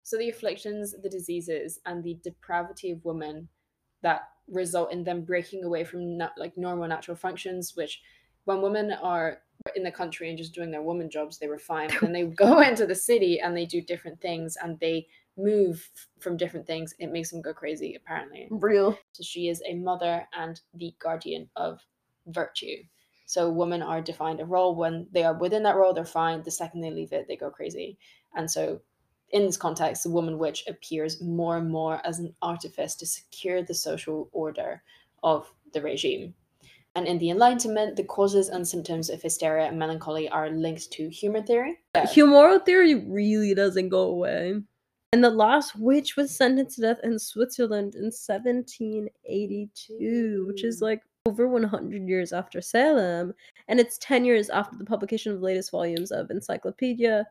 [0.03, 3.49] So the afflictions, the diseases, and the depravity of women
[4.03, 8.01] that result in them breaking away from na- like normal natural functions, which
[8.45, 9.39] when women are
[9.75, 11.89] in the country and just doing their woman jobs, they were fine.
[11.89, 15.91] But then they go into the city and they do different things and they move
[16.21, 16.95] from different things.
[16.99, 18.49] It makes them go crazy, apparently.
[18.51, 18.99] Real.
[19.13, 21.81] So she is a mother and the guardian of
[22.27, 22.77] virtue.
[23.27, 26.43] So women are defined a role when they are within that role, they're fine.
[26.43, 27.99] The second they leave it, they go crazy.
[28.35, 28.81] And so
[29.31, 33.63] in this context, the woman witch appears more and more as an artifice to secure
[33.63, 34.83] the social order
[35.25, 36.35] of the regime.
[36.95, 41.11] And in the Enlightenment, the causes and symptoms of hysteria and melancholy are linked to
[41.11, 41.79] humor theory.
[41.95, 44.55] Humoral theory really doesn't go away.
[45.13, 50.83] And the last witch was sentenced to death in Switzerland in 1782, which is Mm.
[50.83, 53.35] like over 100 years after Salem.
[53.69, 57.27] And it's 10 years after the publication of the latest volumes of Encyclopedia.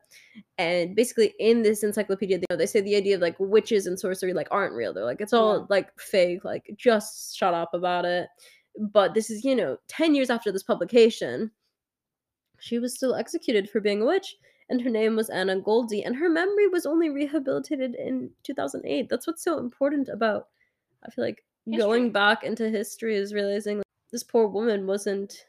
[0.58, 4.32] And basically, in this encyclopedia, they, they say the idea of like witches and sorcery
[4.34, 4.92] like aren't real.
[4.92, 5.66] They're like, it's all Yeah.
[5.70, 8.28] like fake, like just shut up about it.
[8.78, 11.50] But this is, you know, 10 years after this publication.
[12.58, 14.36] She was still executed for being a witch
[14.68, 19.08] and her name was Anna Göldi, and her memory was only rehabilitated in 2008.
[19.08, 20.48] That's what's so important about,
[21.06, 21.82] I feel like, History.
[21.82, 23.82] going back into history is realizing
[24.12, 25.46] this poor woman wasn't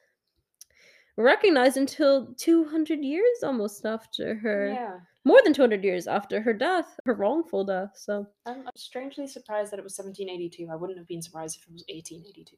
[1.17, 5.00] recognized until 200 years almost after her, Yeah.
[5.26, 7.91] more than 200 years after her death, her wrongful death.
[7.96, 10.67] So, I'm, I'm strangely surprised that it was 1782.
[10.72, 12.58] I wouldn't have been surprised if it was 1882.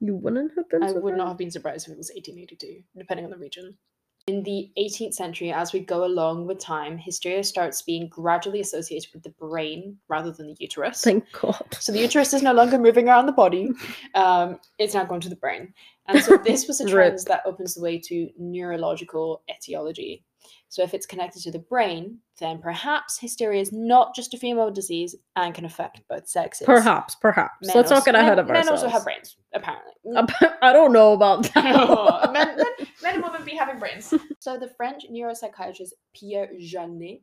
[0.00, 3.24] you wouldn't have been I would not have been surprised if it was 1882, depending
[3.24, 3.78] on the region.
[4.26, 9.14] In the 18th century, as we go along with time, hysteria starts being gradually associated
[9.14, 11.00] with the brain rather than the uterus.
[11.00, 11.64] Thank God.
[11.78, 13.70] so the uterus is no longer moving around the body,
[14.16, 15.72] um, it's now going to the brain.
[16.08, 20.24] And so this was a trend that opens the way to neurological etiology.
[20.68, 24.70] So if it's connected to the brain, then perhaps hysteria is not just a female
[24.70, 26.66] disease and can affect both sexes.
[26.66, 27.66] Perhaps, perhaps.
[27.66, 28.66] Men Let's not get ahead men- of ourselves.
[28.66, 29.92] Men also have brains, apparently.
[30.62, 31.76] I don't know about that.
[31.78, 32.66] Oh, men, men,
[33.02, 34.12] men and women be having brains.
[34.40, 37.22] So the French neuropsychiatrist Pierre Janet.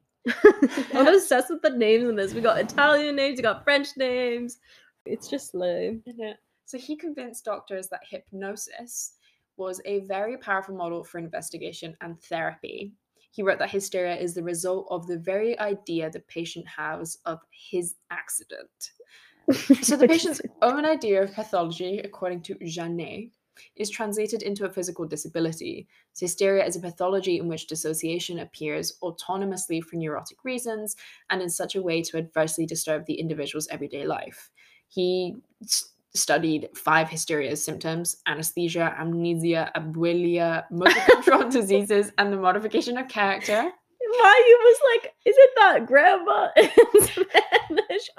[0.93, 2.33] I'm obsessed with the names in this.
[2.33, 4.57] We got Italian names, we got French names.
[5.05, 6.01] It's just lame.
[6.65, 9.15] So he convinced doctors that hypnosis
[9.57, 12.93] was a very powerful model for investigation and therapy.
[13.33, 17.39] He wrote that hysteria is the result of the very idea the patient has of
[17.49, 18.91] his accident.
[19.81, 23.31] So the patient's own idea of pathology, according to Janet,
[23.75, 25.87] is translated into a physical disability.
[26.13, 30.95] So hysteria is a pathology in which dissociation appears autonomously for neurotic reasons
[31.29, 34.51] and in such a way to adversely disturb the individual's everyday life.
[34.87, 35.35] He
[36.15, 43.71] studied five hysteria symptoms anesthesia, amnesia, abulia, motor control diseases, and the modification of character.
[44.21, 46.69] Mayu was like, "Isn't that grandma in
[47.01, 48.09] Spanish?"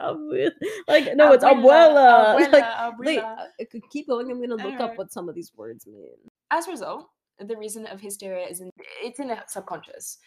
[0.89, 2.35] Like, no, it's abuela.
[2.35, 3.39] abuela, Like, abuela.
[3.61, 4.31] Uh, Could keep going.
[4.31, 6.17] I'm gonna look up what some of these words mean.
[6.51, 8.71] As a result, the reason of hysteria is in
[9.03, 10.19] it's in the subconscious.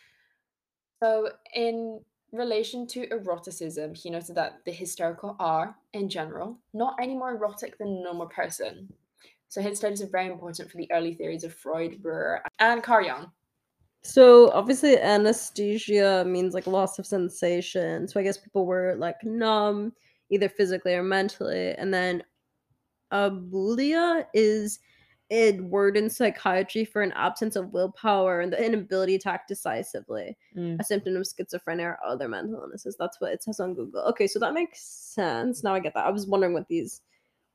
[1.04, 2.02] So in
[2.32, 7.78] relation to eroticism, he noted that the hysterical are, in general, not any more erotic
[7.78, 8.92] than a normal person.
[9.50, 13.06] So his studies are very important for the early theories of Freud, Breuer, and Carl
[13.06, 13.32] Jung.
[14.04, 18.08] So obviously, anesthesia means like loss of sensation.
[18.08, 19.94] So I guess people were like numb,
[20.30, 21.72] either physically or mentally.
[21.74, 22.24] And then
[23.12, 24.80] abulia is
[25.30, 30.38] a word in psychiatry for an absence of willpower and the inability to act decisively.
[30.56, 30.80] Mm.
[30.80, 32.96] a symptom of schizophrenia or other mental illnesses.
[32.98, 34.02] That's what it says on Google.
[34.04, 35.64] Okay, so that makes sense.
[35.64, 36.06] Now I get that.
[36.06, 37.02] I was wondering what these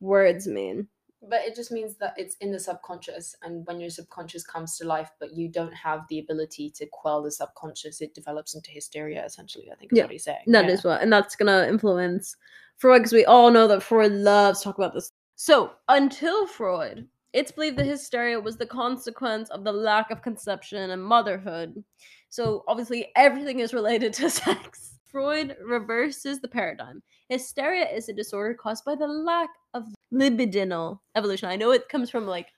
[0.00, 0.88] words mean.
[1.28, 4.84] But it just means that it's in the subconscious, and when your subconscious comes to
[4.84, 9.24] life, but you don't have the ability to quell the subconscious, it develops into hysteria.
[9.24, 10.42] Essentially, I think is Yeah, what he's saying.
[10.48, 12.34] That is what, and that's gonna influence
[12.78, 15.12] Freud because we all know that Freud loves to talk about this.
[15.36, 20.90] So until Freud, it's believed that hysteria was the consequence of the lack of conception
[20.90, 21.82] and motherhood.
[22.28, 24.98] So obviously, everything is related to sex.
[25.10, 27.02] Freud reverses the paradigm.
[27.28, 31.48] Hysteria is a disorder caused by the lack of libidinal evolution.
[31.48, 32.48] I know it comes from like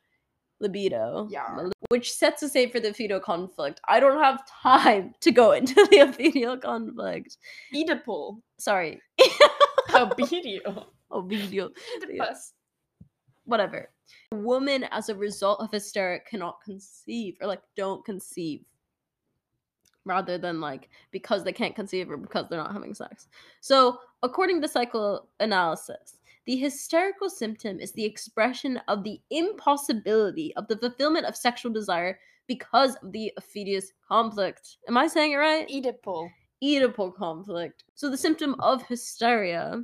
[0.60, 1.68] libido, Yeah.
[1.88, 3.80] which sets the stage for the fetal conflict.
[3.88, 7.36] I don't have time to go into the fetal conflict.
[7.74, 9.00] Oedipal, Sorry,
[9.90, 12.52] obedio, Oedipus.
[13.44, 13.90] whatever.
[14.32, 18.64] A woman, as a result of hysteria, cannot conceive or like don't conceive.
[20.06, 23.28] Rather than like because they can't conceive or because they're not having sex.
[23.60, 30.76] So, according to psychoanalysis, the hysterical symptom is the expression of the impossibility of the
[30.76, 34.76] fulfillment of sexual desire because of the Oedipus conflict.
[34.88, 35.66] Am I saying it right?
[35.68, 36.28] Oedipal.
[36.62, 37.84] Oedipal conflict.
[37.94, 39.82] So the symptom of hysteria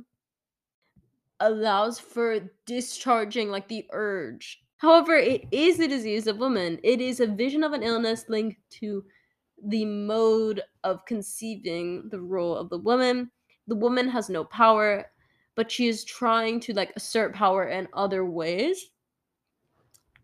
[1.41, 4.63] allows for discharging like the urge.
[4.77, 6.79] However, it is a disease of women.
[6.83, 9.03] It is a vision of an illness linked to
[9.65, 13.29] the mode of conceiving the role of the woman.
[13.67, 15.05] The woman has no power,
[15.55, 18.89] but she is trying to like assert power in other ways.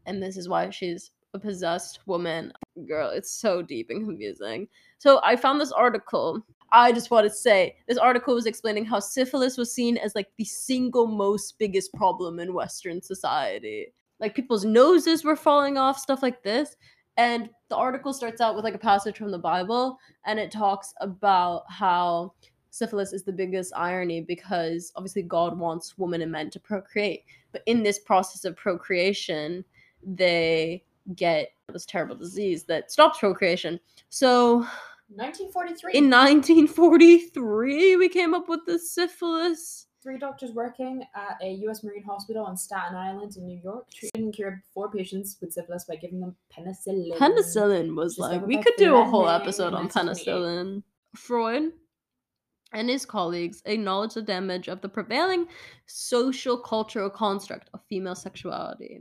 [0.08, 2.52] And this is why she's a possessed woman.
[2.88, 4.68] Girl, it's so deep and confusing.
[4.98, 6.44] So I found this article.
[6.72, 10.30] I just want to say this article was explaining how syphilis was seen as like
[10.38, 13.94] the single most biggest problem in Western society.
[14.20, 16.76] Like people's noses were falling off, stuff like this.
[17.18, 20.94] And the article starts out with like a passage from the Bible, and it talks
[21.02, 22.34] about how
[22.70, 27.24] syphilis is the biggest irony because obviously God wants women and men to procreate.
[27.52, 29.66] But in this process of procreation,
[30.04, 30.84] they
[31.16, 33.80] get this terrible disease that stops procreation.
[34.10, 34.68] So
[35.10, 35.94] 1943.
[35.94, 39.88] in 1943, we came up with the syphilis.
[40.04, 41.84] Three doctors working at a U.S.
[41.84, 45.86] Marine hospital on Staten Island in New York treated and cured four patients with syphilis
[45.86, 47.18] by giving them penicillin.
[47.18, 50.84] Penicillin was like, we could do a whole episode on penicillin.
[51.16, 51.72] Freud
[52.74, 55.48] and his colleagues acknowledged the damage of the prevailing
[55.88, 59.00] social cultural construct of female sexuality.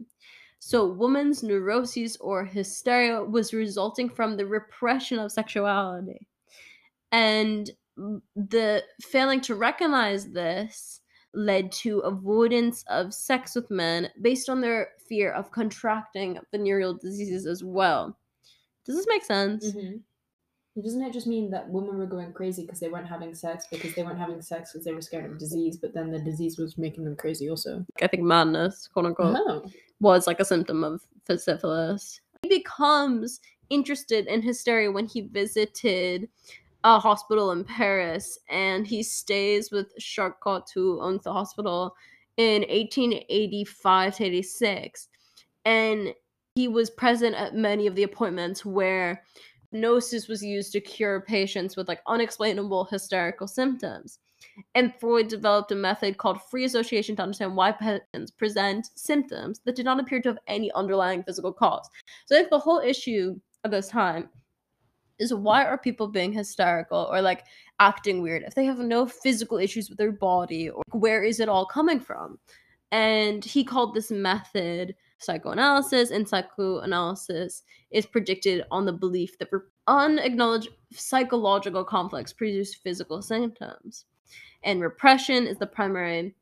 [0.58, 6.26] So, women's neuroses or hysteria was resulting from the repression of sexuality.
[7.12, 7.70] And
[8.34, 11.00] the failing to recognize this
[11.34, 17.46] led to avoidance of sex with men based on their fear of contracting venereal diseases
[17.46, 18.18] as well.
[18.84, 19.72] Does this make sense?
[19.72, 19.96] Mm-hmm.
[20.82, 23.94] Doesn't it just mean that women were going crazy because they weren't having sex because
[23.94, 26.76] they weren't having sex because they were scared of disease, but then the disease was
[26.76, 27.84] making them crazy also?
[28.02, 29.70] I think madness, quote unquote, Oh.
[30.00, 31.00] was like a symptom of
[31.34, 32.20] syphilis.
[32.42, 36.28] He becomes interested in hysteria when he visited
[36.84, 41.96] a hospital in Paris and he stays with Charcot, who owns the hospital,
[42.36, 45.08] in 1885 to 86.
[45.64, 46.14] And
[46.54, 49.24] he was present at many of the appointments where
[49.70, 54.18] hypnosis was used to cure patients with like unexplainable hysterical symptoms.
[54.74, 59.76] And Freud developed a method called free association to understand why patients present symptoms that
[59.76, 61.88] did not appear to have any underlying physical cause.
[62.26, 64.28] So I think the whole issue at this time
[65.18, 67.44] is why are people being hysterical or like
[67.80, 71.48] acting weird if they have no physical issues with their body or where is it
[71.48, 72.38] all coming from?
[72.92, 79.48] And he called this method psychoanalysis, and psychoanalysis is predicted on the belief that
[79.86, 84.04] unacknowledged psychological conflicts produce physical symptoms.
[84.62, 86.34] And repression is the primary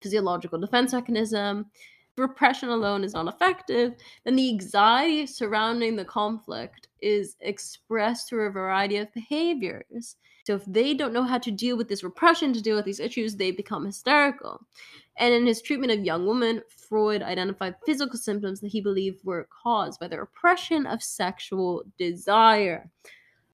[0.00, 1.66] physiological defense mechanism.
[2.12, 8.48] If repression alone is not effective, then the anxiety surrounding the conflict is expressed through
[8.48, 10.16] a variety of behaviors.
[10.50, 12.98] So if they don't know how to deal with this repression, to deal with these
[12.98, 14.60] issues, they become hysterical.
[15.16, 19.46] And in his treatment of young women, Freud identified physical symptoms that he believed were
[19.62, 22.90] caused by the repression of sexual desire.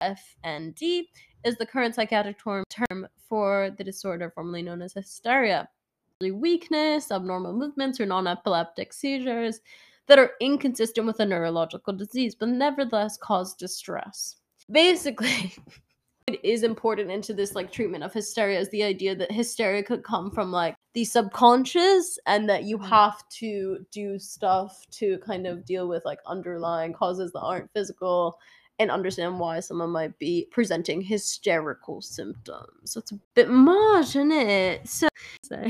[0.03, 1.05] FND
[1.43, 2.37] is the current psychiatric
[2.69, 5.67] term for the disorder formerly known as hysteria.
[6.21, 9.61] Weakness, abnormal movements, or non epileptic seizures
[10.05, 14.35] that are inconsistent with a neurological disease, but nevertheless cause distress.
[14.69, 15.55] Basically,
[16.27, 20.03] it is important into this like treatment of hysteria is the idea that hysteria could
[20.03, 22.87] come from like the subconscious and that you mm.
[22.87, 28.37] have to do stuff to kind of deal with like underlying causes that aren't physical
[28.79, 32.91] and understand why someone might be presenting hysterical symptoms.
[32.91, 34.87] So it's a bit much, isn't it?
[34.87, 35.07] So,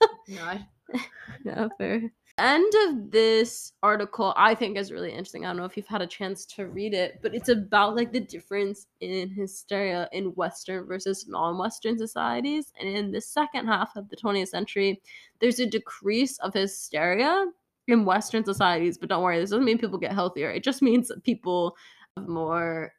[0.28, 0.58] no.
[1.44, 5.44] no, fair end of this article i think is really interesting.
[5.44, 8.12] I don't know if you've had a chance to read it but it's about like
[8.12, 12.72] the difference in hysteria in western versus non-western societies.
[12.78, 15.00] And in the second half of the 20th century
[15.40, 17.46] there's a decrease of hysteria
[17.88, 20.50] in western societies but don't worry this doesn't mean people get healthier.
[20.50, 21.76] It just means that people
[22.16, 22.92] have more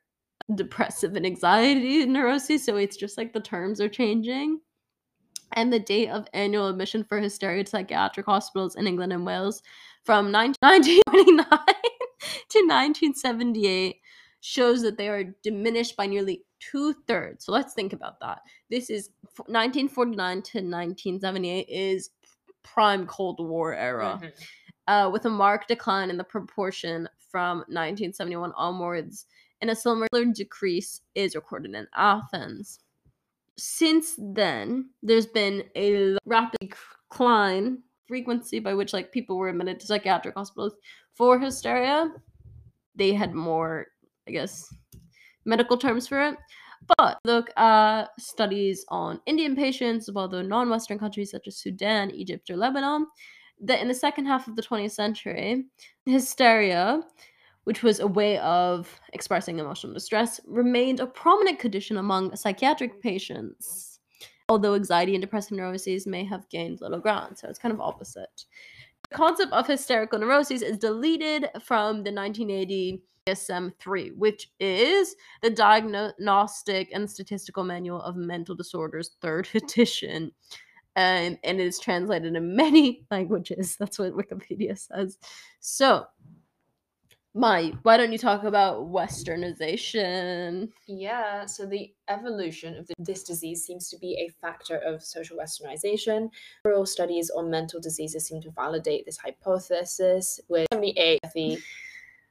[0.55, 4.59] depressive and anxiety neuroses so it's just like the terms are changing
[5.53, 9.61] and the date of annual admission for hysteria to psychiatric hospitals in England and Wales
[10.03, 11.45] from 1929
[12.49, 13.97] to 1978
[14.41, 17.45] shows that they are diminished by nearly two thirds.
[17.45, 18.41] So let's think about that.
[18.69, 19.09] This is
[19.47, 22.09] 1949 to 1978 is
[22.63, 24.93] prime Cold War era, mm-hmm.
[24.93, 29.25] uh, with a marked decline in the proportion from 1971 onwards,
[29.61, 32.79] and a similar decrease is recorded in Athens
[33.59, 39.85] since then, there's been a rapid decline frequency by which like people were admitted to
[39.85, 40.73] psychiatric hospitals
[41.13, 42.11] for hysteria.
[42.95, 43.87] They had more,
[44.27, 44.73] I guess,
[45.45, 46.35] medical terms for it.
[46.97, 52.49] But look at studies on Indian patients of other non-Western countries such as Sudan, Egypt,
[52.49, 53.05] or Lebanon,
[53.61, 55.65] that in the second half of the 20th century,
[56.05, 57.01] hysteria
[57.63, 63.99] which was a way of expressing emotional distress, remained a prominent condition among psychiatric patients,
[64.47, 67.37] although anxiety and depressive neuroses may have gained little ground.
[67.37, 68.45] So it's kind of opposite.
[69.09, 75.49] The concept of hysterical neuroses is deleted from the 1980 DSM 3, which is the
[75.49, 80.31] Diagnostic and Statistical Manual of Mental Disorders, third edition.
[80.95, 83.75] Um, and, and it is translated in many languages.
[83.79, 85.17] That's what Wikipedia says.
[85.59, 86.05] So,
[87.35, 90.69] my, why don't you talk about westernization?
[90.87, 96.29] Yeah, so the evolution of this disease seems to be a factor of social westernization.
[96.63, 101.59] Several studies on mental diseases seem to validate this hypothesis, with 78 the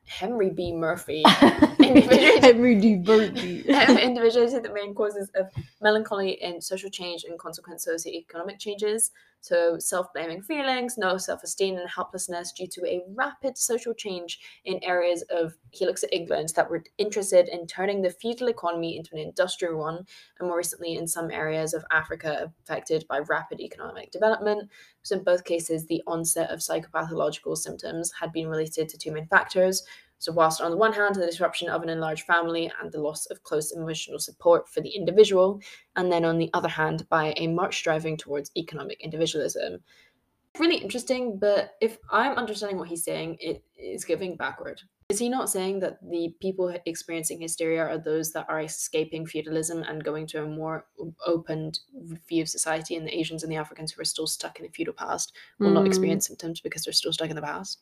[0.08, 0.72] Henry B.
[0.72, 1.22] Murphy.
[1.26, 2.96] Henry D.
[2.96, 3.60] Murphy.
[3.68, 5.46] individuated the main causes of
[5.80, 9.12] melancholy and social change and consequent socioeconomic changes.
[9.40, 14.40] So, self blaming feelings, no self esteem, and helplessness due to a rapid social change
[14.64, 18.96] in areas of, he looks at England, that were interested in turning the feudal economy
[18.96, 20.04] into an industrial one,
[20.38, 24.70] and more recently in some areas of Africa affected by rapid economic development.
[25.02, 29.26] So, in both cases, the onset of psychopathological symptoms had been related to two main
[29.26, 29.82] factors
[30.18, 33.26] so, whilst on the one hand, the disruption of an enlarged family and the loss
[33.26, 35.60] of close emotional support for the individual,
[35.94, 39.78] and then on the other hand, by a march driving towards economic individualism.
[40.58, 44.82] Really interesting, but if I'm understanding what he's saying, it is giving backward.
[45.08, 49.82] Is he not saying that the people experiencing hysteria are those that are escaping feudalism
[49.84, 50.84] and going to a more
[51.24, 51.78] opened
[52.28, 54.72] view of society, and the Asians and the Africans who are still stuck in the
[54.72, 55.74] feudal past will mm.
[55.74, 57.80] not experience symptoms because they're still stuck in the past?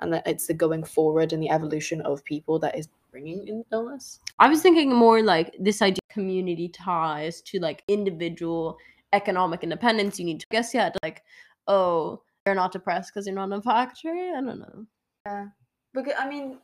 [0.00, 3.64] And that it's the going forward and the evolution of people that is bringing in
[3.72, 4.20] illness.
[4.38, 8.78] I was thinking more like this idea community ties to like individual
[9.12, 10.18] economic independence.
[10.18, 11.22] You need to I guess yeah, like
[11.66, 14.30] oh they're not depressed because they're not in a factory.
[14.30, 14.86] I don't know.
[15.26, 15.46] Yeah,
[15.94, 16.58] because I mean,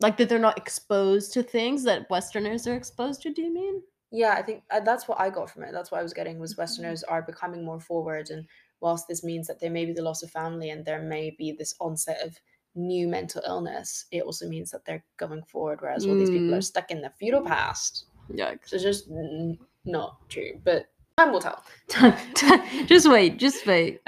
[0.00, 3.32] like that they're not exposed to things that Westerners are exposed to.
[3.32, 3.82] Do you mean?
[4.10, 5.72] Yeah, I think uh, that's what I got from it.
[5.72, 6.62] That's what I was getting was mm-hmm.
[6.62, 8.46] Westerners are becoming more forward, and
[8.80, 11.52] whilst this means that there may be the loss of family and there may be
[11.52, 12.36] this onset of
[12.74, 16.58] new mental illness, it also means that they're going forward, whereas all these people are
[16.58, 16.64] mm.
[16.64, 18.06] stuck in the feudal past.
[18.32, 20.60] Yeah, so it's just n- not true.
[20.64, 21.64] But time will tell.
[22.86, 24.00] just wait, just wait.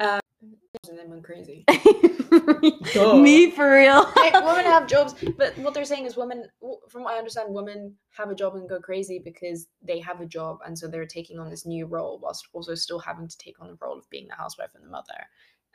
[0.88, 1.64] And then went crazy.
[3.22, 4.10] Me for real.
[4.16, 6.46] Like, women have jobs, but what they're saying is women,
[6.88, 10.26] from what I understand, women have a job and go crazy because they have a
[10.26, 13.60] job, and so they're taking on this new role whilst also still having to take
[13.60, 15.26] on the role of being the housewife and the mother.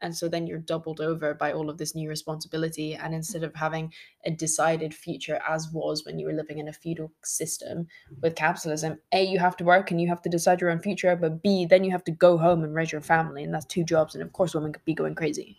[0.01, 2.95] And so then you're doubled over by all of this new responsibility.
[2.95, 3.93] And instead of having
[4.25, 8.21] a decided future as was when you were living in a feudal system mm-hmm.
[8.21, 11.15] with capitalism, A, you have to work and you have to decide your own future,
[11.15, 13.43] but B, then you have to go home and raise your family.
[13.43, 14.15] And that's two jobs.
[14.15, 15.57] And of course, women could be going crazy.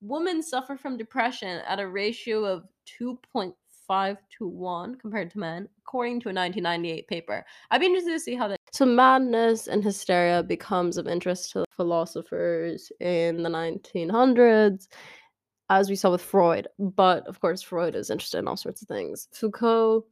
[0.00, 2.64] Women suffer from depression at a ratio of
[3.00, 7.44] 2.5 to 1 compared to men, according to a 1998 paper.
[7.70, 8.57] I'd be interested to see how that.
[8.72, 14.88] So, madness and hysteria becomes of interest to philosophers in the 1900s,
[15.70, 16.68] as we saw with Freud.
[16.78, 19.28] But of course, Freud is interested in all sorts of things.
[19.32, 20.04] Foucault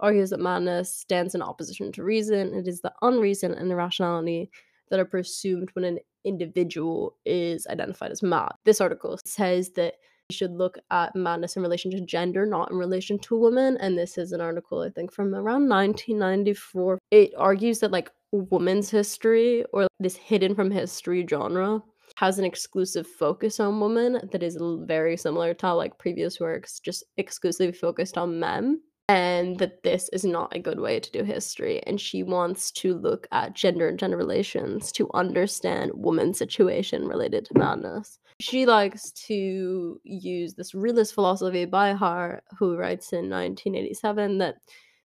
[0.00, 2.54] argues that madness stands in opposition to reason.
[2.54, 4.50] It is the unreason and irrationality
[4.90, 8.52] that are presumed when an individual is identified as mad.
[8.64, 9.94] This article says that
[10.34, 13.76] should look at madness in relation to gender, not in relation to women.
[13.78, 16.98] And this is an article, I think, from around 1994.
[17.10, 21.82] It argues that, like, women's history or this hidden from history genre
[22.16, 27.04] has an exclusive focus on women that is very similar to like, previous works just
[27.16, 31.82] exclusively focused on men and that this is not a good way to do history
[31.86, 37.44] and she wants to look at gender and gender relations to understand women's situation related
[37.44, 38.18] to madness.
[38.40, 44.56] She likes to use this realist philosophy by her who writes in 1987 that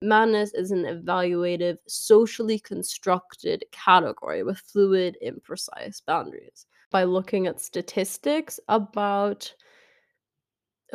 [0.02, 6.68] madness is an evaluative socially constructed category with fluid imprecise boundaries.
[6.92, 9.54] By looking at statistics about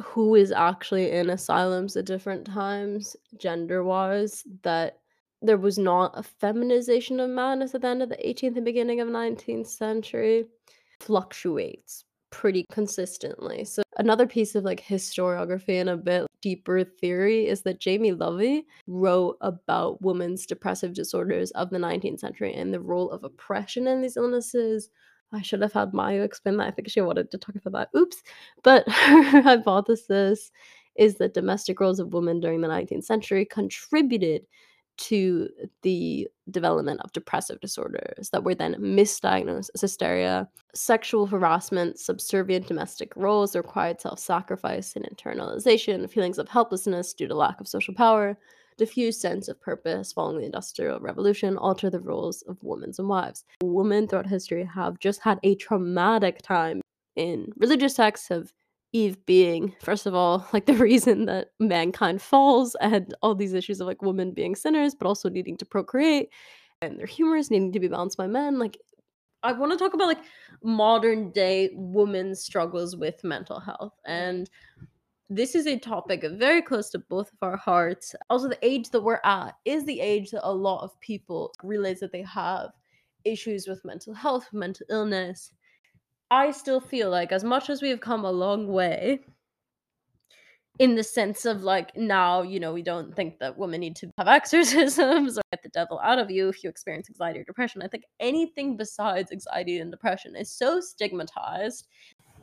[0.01, 4.99] who is actually in asylums at different times, gender wise, that
[5.43, 9.01] there was not a feminization of madness at the end of the 18th and beginning
[9.01, 10.47] of 19th century
[11.01, 13.64] fluctuates pretty consistently.
[13.64, 18.66] So another piece of like historiography and a bit deeper theory is that Jamie Lovey
[18.86, 24.01] wrote about women's depressive disorders of the 19th century and the role of oppression in
[24.01, 24.88] these illnesses.
[25.33, 26.68] I should have had Mayu explain that.
[26.68, 27.99] I think she wanted to talk about that.
[27.99, 28.22] Oops.
[28.62, 30.51] But her hypothesis
[30.97, 34.47] is that domestic roles of women during the 19th century contributed
[34.99, 35.49] to
[35.83, 43.12] the development of depressive disorders that were then misdiagnosed as hysteria, sexual harassment, subservient domestic
[43.16, 48.39] roles, required self sacrifice and internalization, feelings of helplessness due to lack of social power,
[48.77, 53.45] diffuse sense of purpose following the Industrial Revolution alter the roles of women and wives.
[53.62, 56.81] Women throughout history have just had a traumatic time
[57.16, 58.53] in religious texts of
[58.93, 63.81] Eve being, first of all, like the reason that mankind falls and all these issues
[63.81, 66.31] of like women being sinners, but also needing to procreate
[66.83, 68.59] and their humors needing to be balanced by men.
[68.59, 68.77] Like,
[69.43, 70.23] I want to talk about like
[70.62, 73.95] modern day women's struggles with mental health.
[74.05, 74.49] And
[75.37, 78.14] this is a topic very close to both of our hearts.
[78.28, 82.01] Also, the age that we're at is the age that a lot of people realize
[82.01, 82.70] that they have
[83.24, 85.53] issues with mental health, mental illness.
[86.30, 89.20] I still feel like, as much as we have come a long way,
[90.78, 94.11] in the sense of like now, you know, we don't think that women need to
[94.18, 97.83] have exorcisms or get the devil out of you if you experience anxiety or depression.
[97.83, 101.87] I think anything besides anxiety and depression is so stigmatized.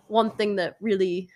[0.07, 1.29] One thing that really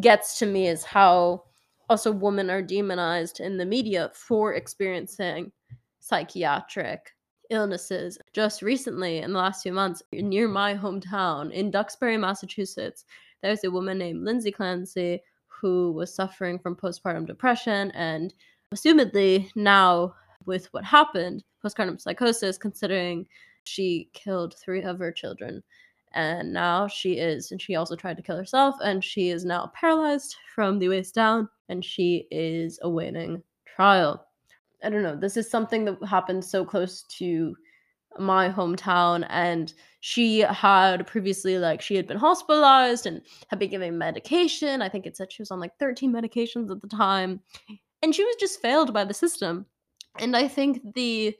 [0.00, 1.44] gets to me is how
[1.88, 5.52] also women are demonized in the media for experiencing
[6.00, 7.12] psychiatric
[7.50, 8.18] illnesses.
[8.32, 13.04] Just recently, in the last few months, near my hometown in Duxbury, Massachusetts,
[13.42, 18.34] there's a woman named Lindsay Clancy who was suffering from postpartum depression and
[18.74, 20.14] assumedly now
[20.44, 23.26] with what happened, postpartum psychosis, considering
[23.64, 25.62] she killed three of her children
[26.12, 29.70] and now she is and she also tried to kill herself and she is now
[29.74, 34.26] paralyzed from the waist down and she is awaiting trial.
[34.82, 37.56] I don't know this is something that happened so close to
[38.18, 43.98] my hometown and she had previously like she had been hospitalized and had been given
[43.98, 44.80] medication.
[44.80, 47.40] I think it said she was on like 13 medications at the time
[48.02, 49.66] and she was just failed by the system.
[50.18, 51.36] And i think the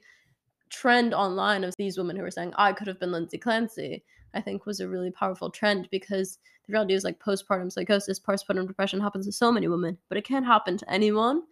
[0.69, 4.03] trend online of these women who were saying i could have been lindsay clancy
[4.33, 8.67] I think was a really powerful trend because the reality is like postpartum psychosis, postpartum
[8.67, 11.43] depression happens to so many women, but it can't happen to anyone.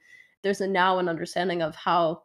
[0.44, 2.24] There's a now an understanding of how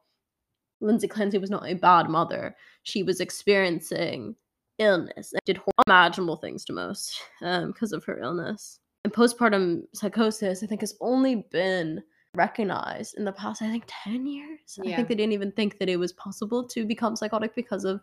[0.80, 2.56] Lindsay Clancy was not a bad mother.
[2.82, 4.34] She was experiencing
[4.78, 8.78] illness and did unimaginable things to most because um, of her illness.
[9.04, 12.02] And postpartum psychosis, I think, has only been
[12.34, 14.78] recognized in the past, I think, 10 years.
[14.82, 14.92] Yeah.
[14.92, 18.00] I think they didn't even think that it was possible to become psychotic because of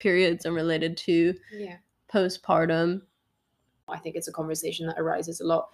[0.00, 1.76] periods and related to yeah
[2.16, 3.02] postpartum.
[3.88, 5.68] I think it's a conversation that arises a lot,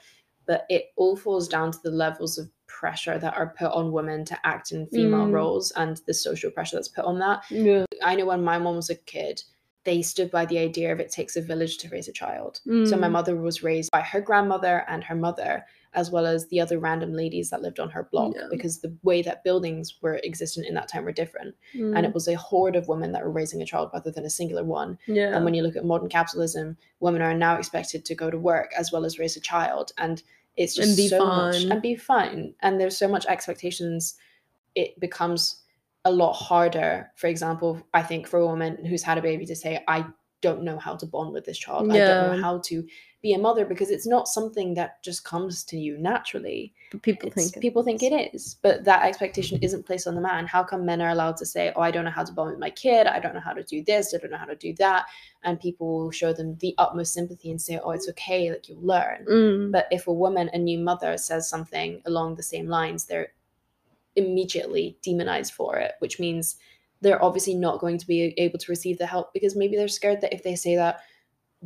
[0.46, 4.24] but it all falls down to the levels of pressure that are put on women
[4.26, 5.32] to act in female Mm.
[5.32, 7.44] roles and the social pressure that's put on that.
[7.50, 7.84] Yeah.
[8.02, 9.42] I know when my mom was a kid,
[9.84, 12.60] they stood by the idea of it takes a village to raise a child.
[12.84, 13.12] So my Mm.
[13.12, 15.64] mother was raised by her grandmother and her mother,
[15.94, 18.46] as well as the other random ladies that lived on her block, Yeah.
[18.50, 21.54] because the way that buildings were existent in that time were different.
[21.74, 22.04] And Mm.
[22.04, 24.64] it was a horde of women that were raising a child rather than a singular
[24.64, 24.98] one.
[25.06, 25.34] yeah.
[25.36, 28.72] And when you look at modern capitalism, women are now expected to go to work
[28.76, 29.92] as well as raise a child.
[29.98, 30.22] And
[30.56, 32.54] it's just And be so much and be fine.
[32.60, 34.14] And there's so much expectations,
[34.74, 35.62] it becomes
[36.04, 37.10] a lot harder.
[37.16, 40.06] For example, I think for a woman who's had a baby to say, I
[40.40, 41.86] don't know how to bond with this child.
[41.88, 41.94] yeah.
[41.94, 42.84] I don't know how to
[43.22, 46.74] be a mother because it's not something that just comes to you naturally.
[46.90, 48.10] But people It's, think it people think is.
[48.12, 50.46] it is, but that expectation isn't placed on the man.
[50.46, 52.58] How come men are allowed to say, "Oh, I don't know how to bond with
[52.58, 53.06] my kid.
[53.06, 54.12] I don't know how to do this.
[54.12, 55.06] I don't know how to do that,"
[55.44, 58.50] and people will show them the utmost sympathy and say, "Oh, it's okay.
[58.50, 59.72] Like you'll learn." Mm.
[59.72, 63.32] But if a woman, a new mother, says something along the same lines, they're
[64.16, 66.56] immediately demonized for it, which means
[67.00, 70.20] they're obviously not going to be able to receive the help because maybe they're scared
[70.20, 71.00] that if they say that,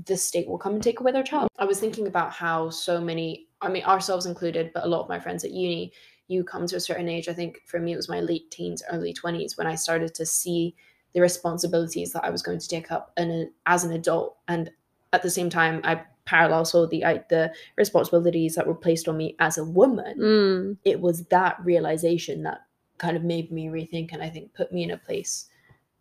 [0.04, 1.48] the state will come and take away their child.
[1.58, 5.08] I was thinking about how so many, I mean, ourselves included, but a lot of
[5.08, 5.92] my friends at uni,
[6.28, 7.28] you come to a certain age.
[7.28, 10.26] I think for me, it was my late teens, early 20s when I started to
[10.26, 10.74] see
[11.14, 14.36] the responsibilities that I was going to take up and as an adult.
[14.48, 14.70] And
[15.12, 19.16] at the same time, I parallel saw the I, the responsibilities that were placed on
[19.16, 20.18] me as a woman.
[20.18, 20.76] Mm.
[20.84, 22.58] It was that realization that
[22.98, 25.48] kind of made me rethink and I think put me in a place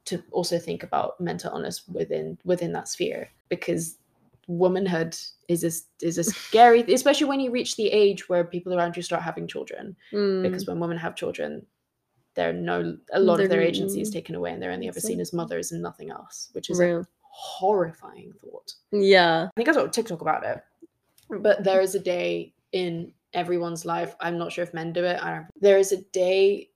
[0.06, 3.98] to also think about mental illness within within that sphere because
[4.48, 5.16] womanhood
[5.48, 9.02] is a is a scary especially when you reach the age where people around you
[9.04, 10.44] start having children Mm.
[10.44, 11.66] because when women have children
[12.36, 15.20] they're no a lot of their agency is taken away and they're only ever seen
[15.22, 19.48] as mothers and nothing else which is a horrifying thought Yeah.
[19.48, 20.62] I think I saw TikTok about it.
[21.42, 24.16] But there is a day in everyone's life.
[24.20, 25.22] I'm not sure if men do it.
[25.22, 25.48] I don't.
[25.60, 26.70] There is a day,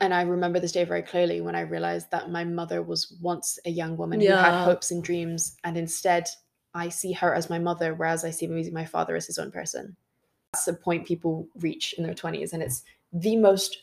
[0.00, 3.58] and I remember this day very clearly when I realized that my mother was once
[3.66, 6.28] a young woman who had hopes and dreams, and instead
[6.74, 9.96] I see her as my mother, whereas I see my father as his own person.
[10.52, 12.82] That's the point people reach in their 20s, and it's
[13.12, 13.78] the most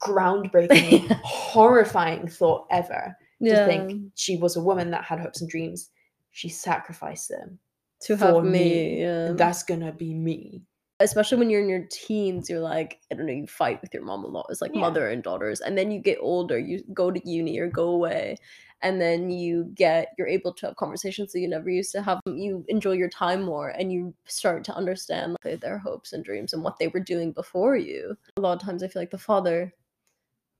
[0.00, 3.66] groundbreaking, horrifying thought ever to Yeah.
[3.66, 5.90] think she was a woman that had hopes and dreams.
[6.30, 7.58] She sacrificed them
[8.02, 9.00] to for have me, me.
[9.00, 9.32] Yeah.
[9.32, 10.62] that's gonna be me.
[11.00, 14.02] Especially when you're in your teens, you're like, I don't know, you fight with your
[14.04, 14.46] mom a lot.
[14.50, 14.80] It's like Yeah.
[14.80, 15.60] mother and daughters.
[15.60, 18.36] And then you get older, you go to uni or go away.
[18.80, 22.20] And then you get, you're able to have conversations that you never used to have.
[22.26, 26.52] You enjoy your time more and you start to understand like, their hopes and dreams
[26.52, 28.16] and what they were doing before you.
[28.36, 29.72] A lot of times I feel like the father,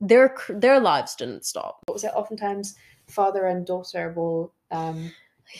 [0.01, 1.79] their their lives didn't stop.
[1.87, 2.13] What was it?
[2.15, 2.75] Oftentimes,
[3.09, 5.13] father and daughter will um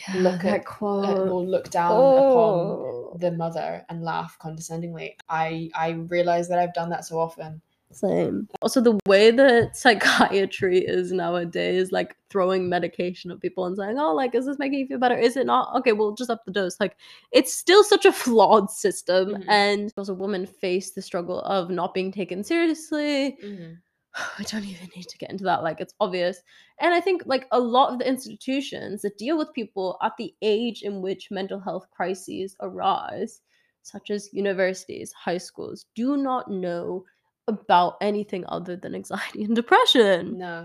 [0.07, 1.19] Yeah, Look at- uh, quote.
[1.29, 5.17] will look down upon Oh, the mother and laugh condescendingly.
[5.29, 7.61] I I realize that I've done that so often.
[7.91, 8.47] Same.
[8.61, 14.13] Also, the way that psychiatry is nowadays, like throwing medication at people and saying, "Oh,
[14.13, 15.17] like, is this making you feel better?
[15.17, 15.75] Is it not?
[15.77, 16.97] Okay, we'll just up the dose." Like,
[17.31, 19.45] it's still such a flawed system, Mhm.
[19.47, 23.37] and as a woman face the struggle of not being taken seriously.
[23.43, 23.73] Mm-hmm.
[24.39, 25.63] I don't even need to get into that.
[25.63, 26.41] Like, it's obvious.
[26.79, 30.33] And I think, like, a lot of the institutions that deal with people at the
[30.41, 33.41] age in which mental health crises arise,
[33.81, 37.05] such as universities, high schools, do not know
[37.47, 40.37] about anything other than anxiety and depression.
[40.37, 40.63] No.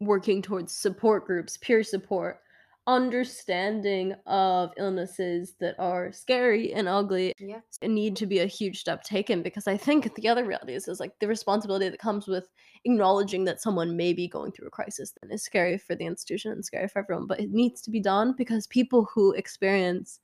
[0.00, 2.40] Working towards support groups, peer support,
[2.88, 7.60] understanding of illnesses that are scary and ugly Yeah.
[7.82, 10.98] need to be a huge step taken because I think the other reality is, is
[10.98, 12.48] like the responsibility that comes with
[12.86, 16.64] acknowledging that someone may be going through a crisis is scary for the institution and
[16.64, 20.20] scary for everyone, but it needs to be done because people who experience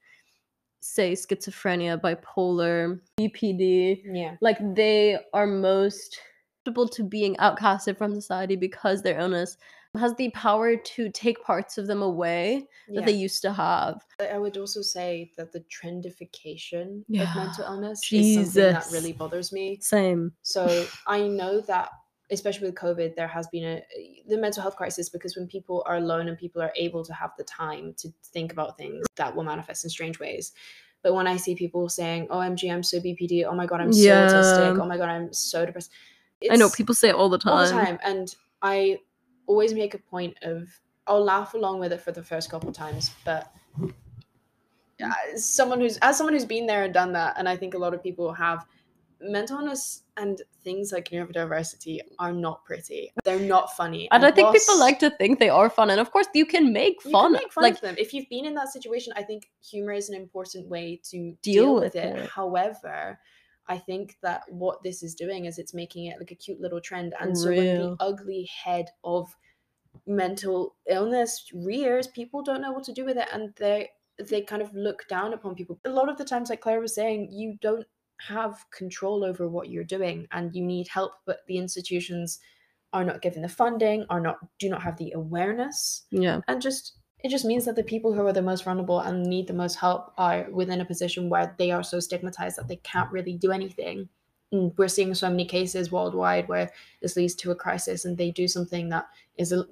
[0.81, 4.37] say schizophrenia, bipolar, BPD, Yeah.
[4.41, 6.19] like they are most
[6.65, 9.59] susceptible to being outcasted from society because their illness
[9.97, 13.07] has the power to take parts of them away that yeah.
[13.07, 14.05] they used to have.
[14.21, 19.53] I- would also say that the trendification of mental illness is something that really bothers
[19.53, 19.79] me.
[19.81, 20.33] Same.
[20.43, 21.91] So I know that,
[22.31, 23.83] especially with COVID, there has been a
[24.29, 27.31] the mental health crisis because when people are alone and people are able to have
[27.39, 30.53] the time to think about things, that will manifest in strange ways.
[31.03, 33.93] But when I see people saying, oh, "OMG, I'm so BPD," "Oh my god, I'm
[33.93, 35.91] so autistic," "Oh my god, I'm so depressed,"
[36.51, 37.53] I know people say it all the time.
[37.53, 38.99] all the time, and I
[39.47, 40.69] always make a point of
[41.07, 43.53] I'll laugh along with it for the first couple times, but
[45.01, 47.79] as someone who's as someone who's been there and done that, and I think a
[47.79, 48.67] lot of people have
[49.21, 53.13] mental illness and things like neurodiversity are not pretty.
[53.25, 54.09] They're not funny.
[54.11, 56.73] And I think people like to think they are fun, and of course you can
[56.73, 57.33] make you fun.
[57.33, 57.95] can make fun like of them.
[57.99, 61.65] If you've been in that situation, I think humor is an important way to Deal
[61.65, 62.17] deal, with with it.
[62.17, 62.31] it.
[62.31, 63.19] However,
[63.69, 66.81] I think that what this is doing is it's making it like a cute little
[66.81, 67.15] trend.
[67.21, 69.35] And so when the ugly head of
[70.07, 74.63] mental illness rears, people don't know what to do with it and they they kind
[74.63, 75.81] of look down upon people.
[75.85, 77.87] A lot of the times, like Claire was saying, you don't
[78.21, 82.39] have control over what you're doing and you need help, but the institutions
[82.93, 86.99] are not given the funding, are not do not have the awareness yeah, and just
[87.25, 89.77] it just means that the people who are the most vulnerable and need the most
[89.77, 93.51] help are within a position where they are so stigmatized that they can't really do
[93.51, 94.09] anything.
[94.53, 96.71] And we're seeing so many cases worldwide where
[97.01, 99.09] this leads to a crisis and they do something that
[99.39, 99.65] is a,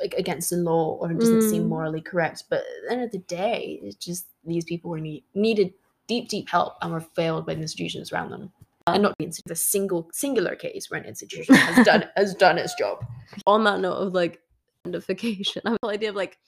[0.00, 1.68] like against the law or doesn't seem Mm.
[1.68, 2.44] morally correct.
[2.48, 5.74] But at the end of the day it's just these people were need, needed
[6.06, 8.50] deep deep help and were failed by the institutions around them.
[8.86, 12.56] And not the, insti- the single singular case where an institution has done has done
[12.58, 13.04] its job.
[13.46, 14.40] On that note of like
[14.86, 16.38] identification, I have the idea of like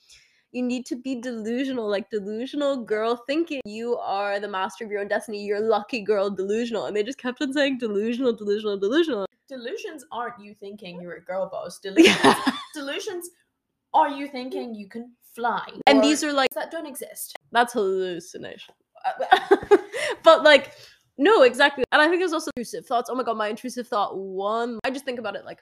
[0.51, 5.01] you need to be delusional, like delusional girl thinking you are the master of your
[5.01, 5.43] own destiny.
[5.43, 9.25] You're lucky girl delusional, and they just kept on saying delusional, delusional, delusional.
[9.47, 11.79] delusions aren't you thinking you're a girl boss.
[11.83, 12.35] Delusions,
[12.73, 13.29] delusions
[13.93, 15.67] are you thinking you can fly.
[15.85, 17.35] and these are like that don't exist.
[17.51, 18.73] that's hallucination.
[20.23, 20.71] but like
[21.17, 24.17] no exactly and i think there's also intrusive thoughts oh my god my intrusive thought
[24.17, 25.59] one i just think about it like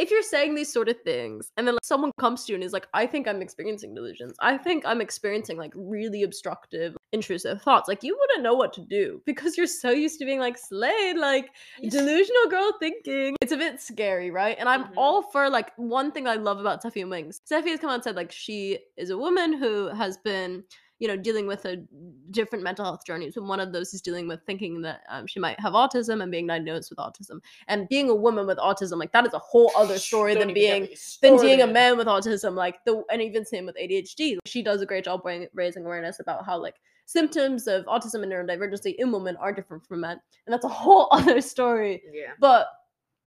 [0.00, 2.64] if you're saying these sort of things and then like someone comes to you and
[2.64, 4.34] is like i think i'm experiencing delusions.
[4.40, 7.86] I think i'm experiencing like really obstructive intrusive thoughts.
[7.88, 11.16] Like you wouldn't know what to do because you're so used to being like slayed
[11.18, 11.50] like
[11.96, 13.36] delusional girl thinking.
[13.42, 14.56] It's a bit scary right?
[14.58, 14.92] And i'm Mhm.
[14.96, 17.40] all for like one thing i love about Steffi Wings.
[17.50, 20.64] Steffi has come out and said like she is a woman who has been
[21.00, 21.82] you know dealing with a
[22.30, 25.40] different mental health journeys and one of those is dealing with thinking that um, she
[25.40, 27.40] might have autism and being diagnosed with autism.
[27.66, 30.54] And being a woman with autism like that is a whole other story Don't than
[30.54, 34.38] being me than being a man with autism like the and even same with adhd
[34.44, 36.76] she does a great job bring, raising awareness about how like
[37.10, 40.20] symptoms of autism and neurodivergency in women are different from men.
[40.46, 42.02] And that's a whole other story.
[42.12, 42.32] Yeah.
[42.38, 42.68] but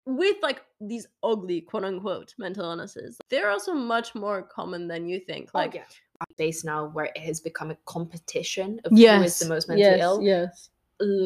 [0.05, 5.19] with like these ugly quote unquote mental illnesses they're also much more common than you
[5.19, 5.53] think.
[5.53, 5.95] Like Like, oh, yeah.
[6.31, 10.01] Space now where it has become a competition of who is the most mentally yes,
[10.01, 10.21] ill.
[10.21, 10.69] yes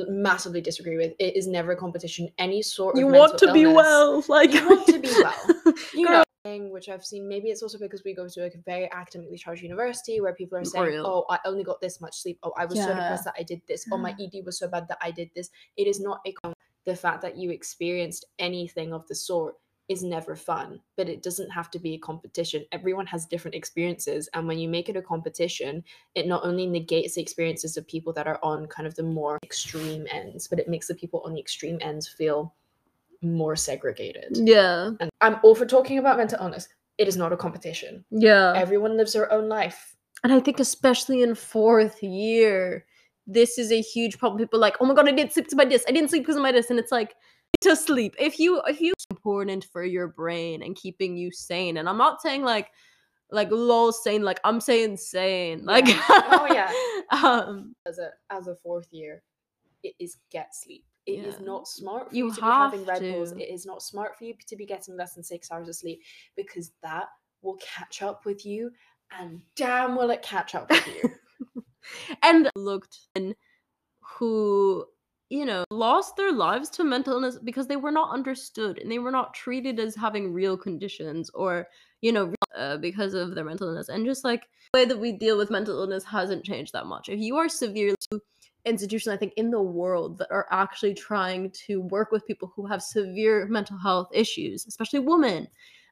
[0.09, 1.13] Massively disagree with.
[1.19, 2.29] It is never a competition.
[2.39, 5.73] Any sort of you want to be well like You want to be well.
[5.93, 8.89] you know thing which i've seen maybe it's also because we go to a very
[8.91, 11.05] academically charged university where people are saying Real.
[11.05, 13.61] oh i only got this much sleep oh i was so depressed that i did
[13.67, 16.33] this oh my ed was so bad that i did this it is not a
[16.85, 19.55] the fact that you experienced anything of the sort
[19.89, 22.65] is never fun but it doesn't have to be a competition.
[22.71, 25.83] Everyone has different experiences and when you make it a competition
[26.15, 29.39] it not only negates the experiences of people that are on kind of the more
[29.43, 32.53] extreme ends but it makes the people on the extreme ends feel
[33.21, 34.37] more segregated.
[34.37, 34.91] Yeah.
[34.99, 36.67] And I'm all for talking about mental illness.
[36.97, 38.03] It is not a competition.
[38.11, 38.53] yeah.
[38.55, 39.95] Everyone lives their own life.
[40.23, 42.85] and i think especially in fourth year
[43.27, 44.39] this is a huge problem.
[44.39, 46.09] People are like oh my god i didn't sleep because of my this i didn't
[46.09, 47.15] sleep because of my this and it's like
[47.61, 51.89] to sleep if you if you important for your brain and keeping you sane and
[51.89, 52.69] i'm not saying like
[53.31, 56.71] like lol sane like i'm saying sane like Oh, yeah.
[57.23, 59.21] um As a as a fourth year,
[59.83, 60.85] it is get sleep.
[61.05, 61.45] It is Yeah.
[61.45, 63.31] not smart for You you, to be having Red Bulls.
[63.31, 63.39] to.
[63.41, 66.01] It is not smart for you to be getting less than six hours of sleep
[66.35, 67.07] because that
[67.41, 68.71] will catch up with you,
[69.19, 71.63] and damn will it catch up with you.
[72.23, 73.35] and looked in
[74.01, 74.85] who
[75.29, 78.99] you know lost their lives to mental illness because they were not understood and they
[78.99, 81.67] were not treated as having real conditions or
[82.01, 83.89] you know uh, because of their mental illness.
[83.89, 87.09] And just like the way that we deal with mental illness hasn't changed that much.
[87.09, 87.95] If you are severely
[88.65, 92.65] institutions i think in the world that are actually trying to work with people who
[92.65, 95.47] have severe mental health issues especially women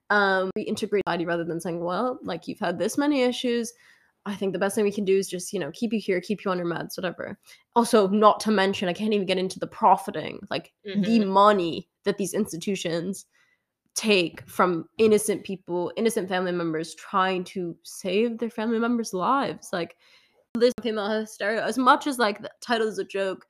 [0.10, 3.72] um reintegrate society rather than saying well like you've had this many issues
[4.26, 6.20] I think the best thing we can do is just, you know, keep you here,
[6.20, 7.38] keep you on your meds, whatever.
[7.76, 11.30] Also, not to mention, I can't even get into the profiting, like the mm-hmm.
[11.30, 13.26] money that these institutions
[13.94, 19.70] take from innocent people, innocent family members trying to save their family members' lives.
[19.72, 19.96] Like
[20.56, 23.46] this female hysteria, as much as like the title is a joke,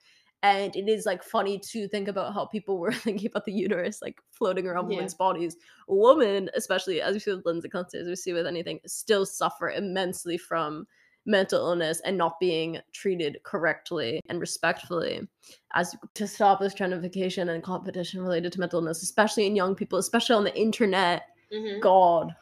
[0.46, 4.02] and it is like funny to think about how people were thinking about the uterus
[4.02, 4.98] like floating around Yeah.
[4.98, 5.58] women's bodies.
[5.88, 9.72] Women, especially as we see with Lindsay Constance, as we see with anything, still suffer
[9.72, 10.86] immensely from
[11.26, 15.28] mental illness and not being treated correctly and respectfully
[15.74, 19.98] as to stop this trendification and competition related to mental illness, especially in young people,
[19.98, 21.24] especially on the internet.
[21.52, 21.82] Mhm.
[21.82, 22.36] God,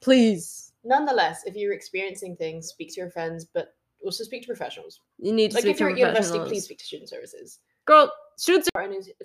[0.00, 0.72] please.
[0.84, 3.74] Nonetheless, if you're experiencing things, speak to your friends, but
[4.04, 5.00] also speak to professionals.
[5.18, 7.60] You need to Like if you're to at university, please speak to student services.
[7.86, 8.68] girl, students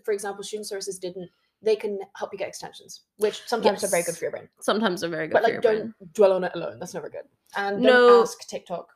[0.03, 1.29] for example, student services didn't.
[1.61, 4.49] They can help you get extensions, which sometimes are very good for your brain.
[4.59, 5.93] sometimes are very good But like, don't brain.
[6.13, 6.77] dwell on it alone.
[6.79, 7.23] That's never good.
[7.55, 8.21] And don't No.
[8.21, 8.89] ask TikTok.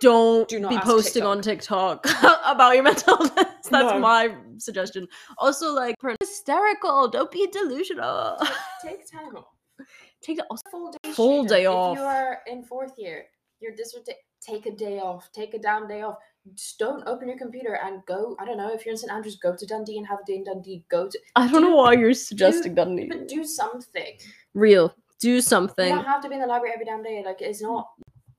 [0.00, 2.04] Don't Do not be posting on TikTok
[2.44, 3.32] about your mental illness.
[3.70, 3.98] That's No.
[3.98, 5.08] my suggestion.
[5.38, 7.08] Also, like, hysterical.
[7.08, 8.36] Don't be delusional.
[8.82, 9.46] Take time off.
[10.22, 10.44] Take it.
[10.50, 11.12] Also, Full day.
[11.12, 11.96] Full day If off.
[11.96, 13.24] you are in fourth year,
[13.60, 14.20] your dissertation.
[14.40, 15.30] Take a day off.
[15.32, 16.16] Take a damn day off.
[16.54, 18.34] Just don't open your computer and go.
[18.40, 20.36] I don't know if you're in St Andrews, go to Dundee and have a day
[20.36, 20.82] in Dundee.
[20.90, 23.08] Go to, I don't know why you're suggesting Dundee.
[23.08, 24.16] but do something.
[24.54, 24.94] Real.
[25.20, 25.94] Do You something.
[25.94, 27.22] don't have to be in the library every damn day.
[27.24, 27.90] Like it's not.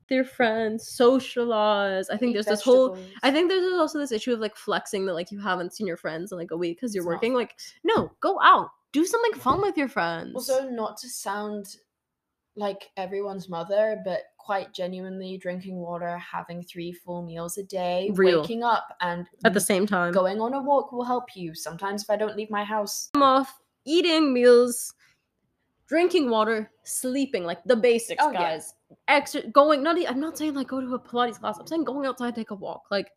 [0.09, 2.09] your friends, socialize.
[2.09, 2.97] I think eat there's this whole.
[3.23, 5.95] I think there's also this issue of like flexing that like you haven't seen your
[5.97, 7.33] friends in like a week because you're It's working.
[7.35, 10.33] Like, no, go out, do something fun with your friends.
[10.35, 11.77] Also, not to sound
[12.55, 18.41] like everyone's mother, but quite genuinely drinking water, having three full meals a day, Real.
[18.41, 21.53] waking up, and at the same time, going on a walk will help you.
[21.55, 24.93] Sometimes, if I don't leave my house, I'm off eating meals,
[25.87, 28.39] drinking water, sleeping, like the basics, Oh, yeah.
[28.39, 28.73] guys.
[29.07, 29.81] Extra going.
[29.83, 29.97] Not.
[30.09, 31.57] I'm not saying like go to a Pilates class.
[31.57, 32.83] I'm saying going outside, take a walk.
[32.91, 33.09] Like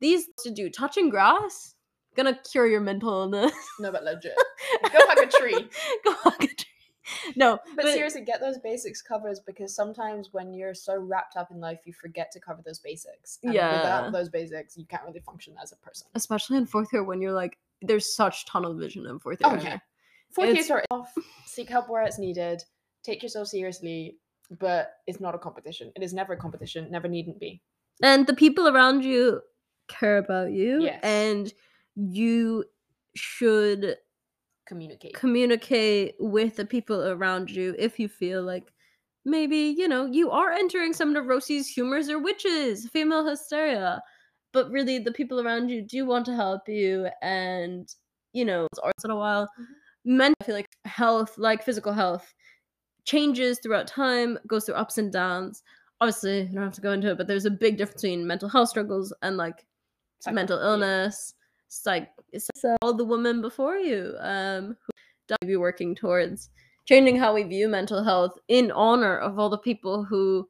[0.00, 0.68] these to do.
[0.70, 1.74] Touching grass
[2.16, 3.52] gonna cure your mental illness.
[3.78, 4.34] no, but legit,
[4.82, 5.68] go hug a tree.
[6.04, 6.66] go hug a tree.
[7.36, 11.60] No, But, seriously, get those basics covered because sometimes when you're so wrapped up in
[11.60, 13.38] life, you forget to cover those basics.
[13.42, 13.76] And Yeah.
[13.76, 16.06] without those basics, you can't really function as a person.
[16.14, 19.50] especially in fourth year when you're like, there's such tunnel vision in fourth year.
[19.50, 19.78] Oh, right yeah.
[20.30, 21.14] Fourth It's- years are off.
[21.46, 22.62] Seek help where it's needed.
[23.02, 24.18] Take yourself seriously,
[24.58, 25.92] but it's not a competition.
[25.94, 26.90] It is never a competition.
[26.90, 27.60] Never needn't be.
[28.02, 29.40] and the people around you
[29.86, 30.98] care about you Yes.
[31.04, 31.52] and
[31.94, 32.64] you
[33.14, 33.96] should
[34.66, 35.12] Communicate.
[35.14, 38.72] communicate with the people around you if you feel like
[39.26, 44.02] maybe you know you are entering some neuroses humors or witches female hysteria
[44.52, 47.94] but really the people around you do want to help you and
[48.32, 49.64] you know it's once in a while Mhm.
[50.06, 52.32] mental I feel like health like physical health
[53.04, 55.62] changes throughout time goes through ups and downs
[56.00, 58.48] obviously you don't have to go into it but there's a big difference between mental
[58.48, 59.66] health struggles and like
[60.20, 60.58] Psycho- mental
[61.86, 61.92] yeah.
[61.92, 64.76] illness psych so all the women before you um
[65.28, 66.50] who be working towards
[66.86, 70.46] changing how we view mental health in honor of all the people who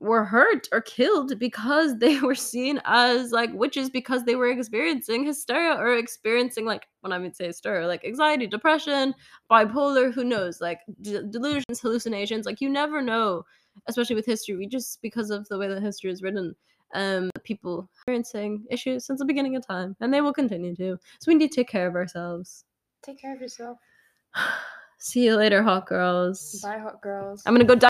[0.00, 5.24] were hurt or killed because they were seen as like witches because they were experiencing
[5.24, 9.14] hysteria or experiencing like when I would say hysteria, like anxiety, depression,
[9.50, 12.46] bipolar, who knows, like d- delusions, hallucinations.
[12.46, 13.44] Like you never know,
[13.86, 14.56] especially with history.
[14.56, 16.54] We just because of the way that history is written,
[16.94, 20.98] um, people experiencing issues since the beginning of time, and they will continue to.
[21.20, 22.64] So we need to take care of ourselves.
[23.02, 23.78] Take care of yourself.
[25.00, 26.58] See you later, hot girls.
[26.60, 27.42] Bye, hot girls.
[27.46, 27.76] I'm gonna go.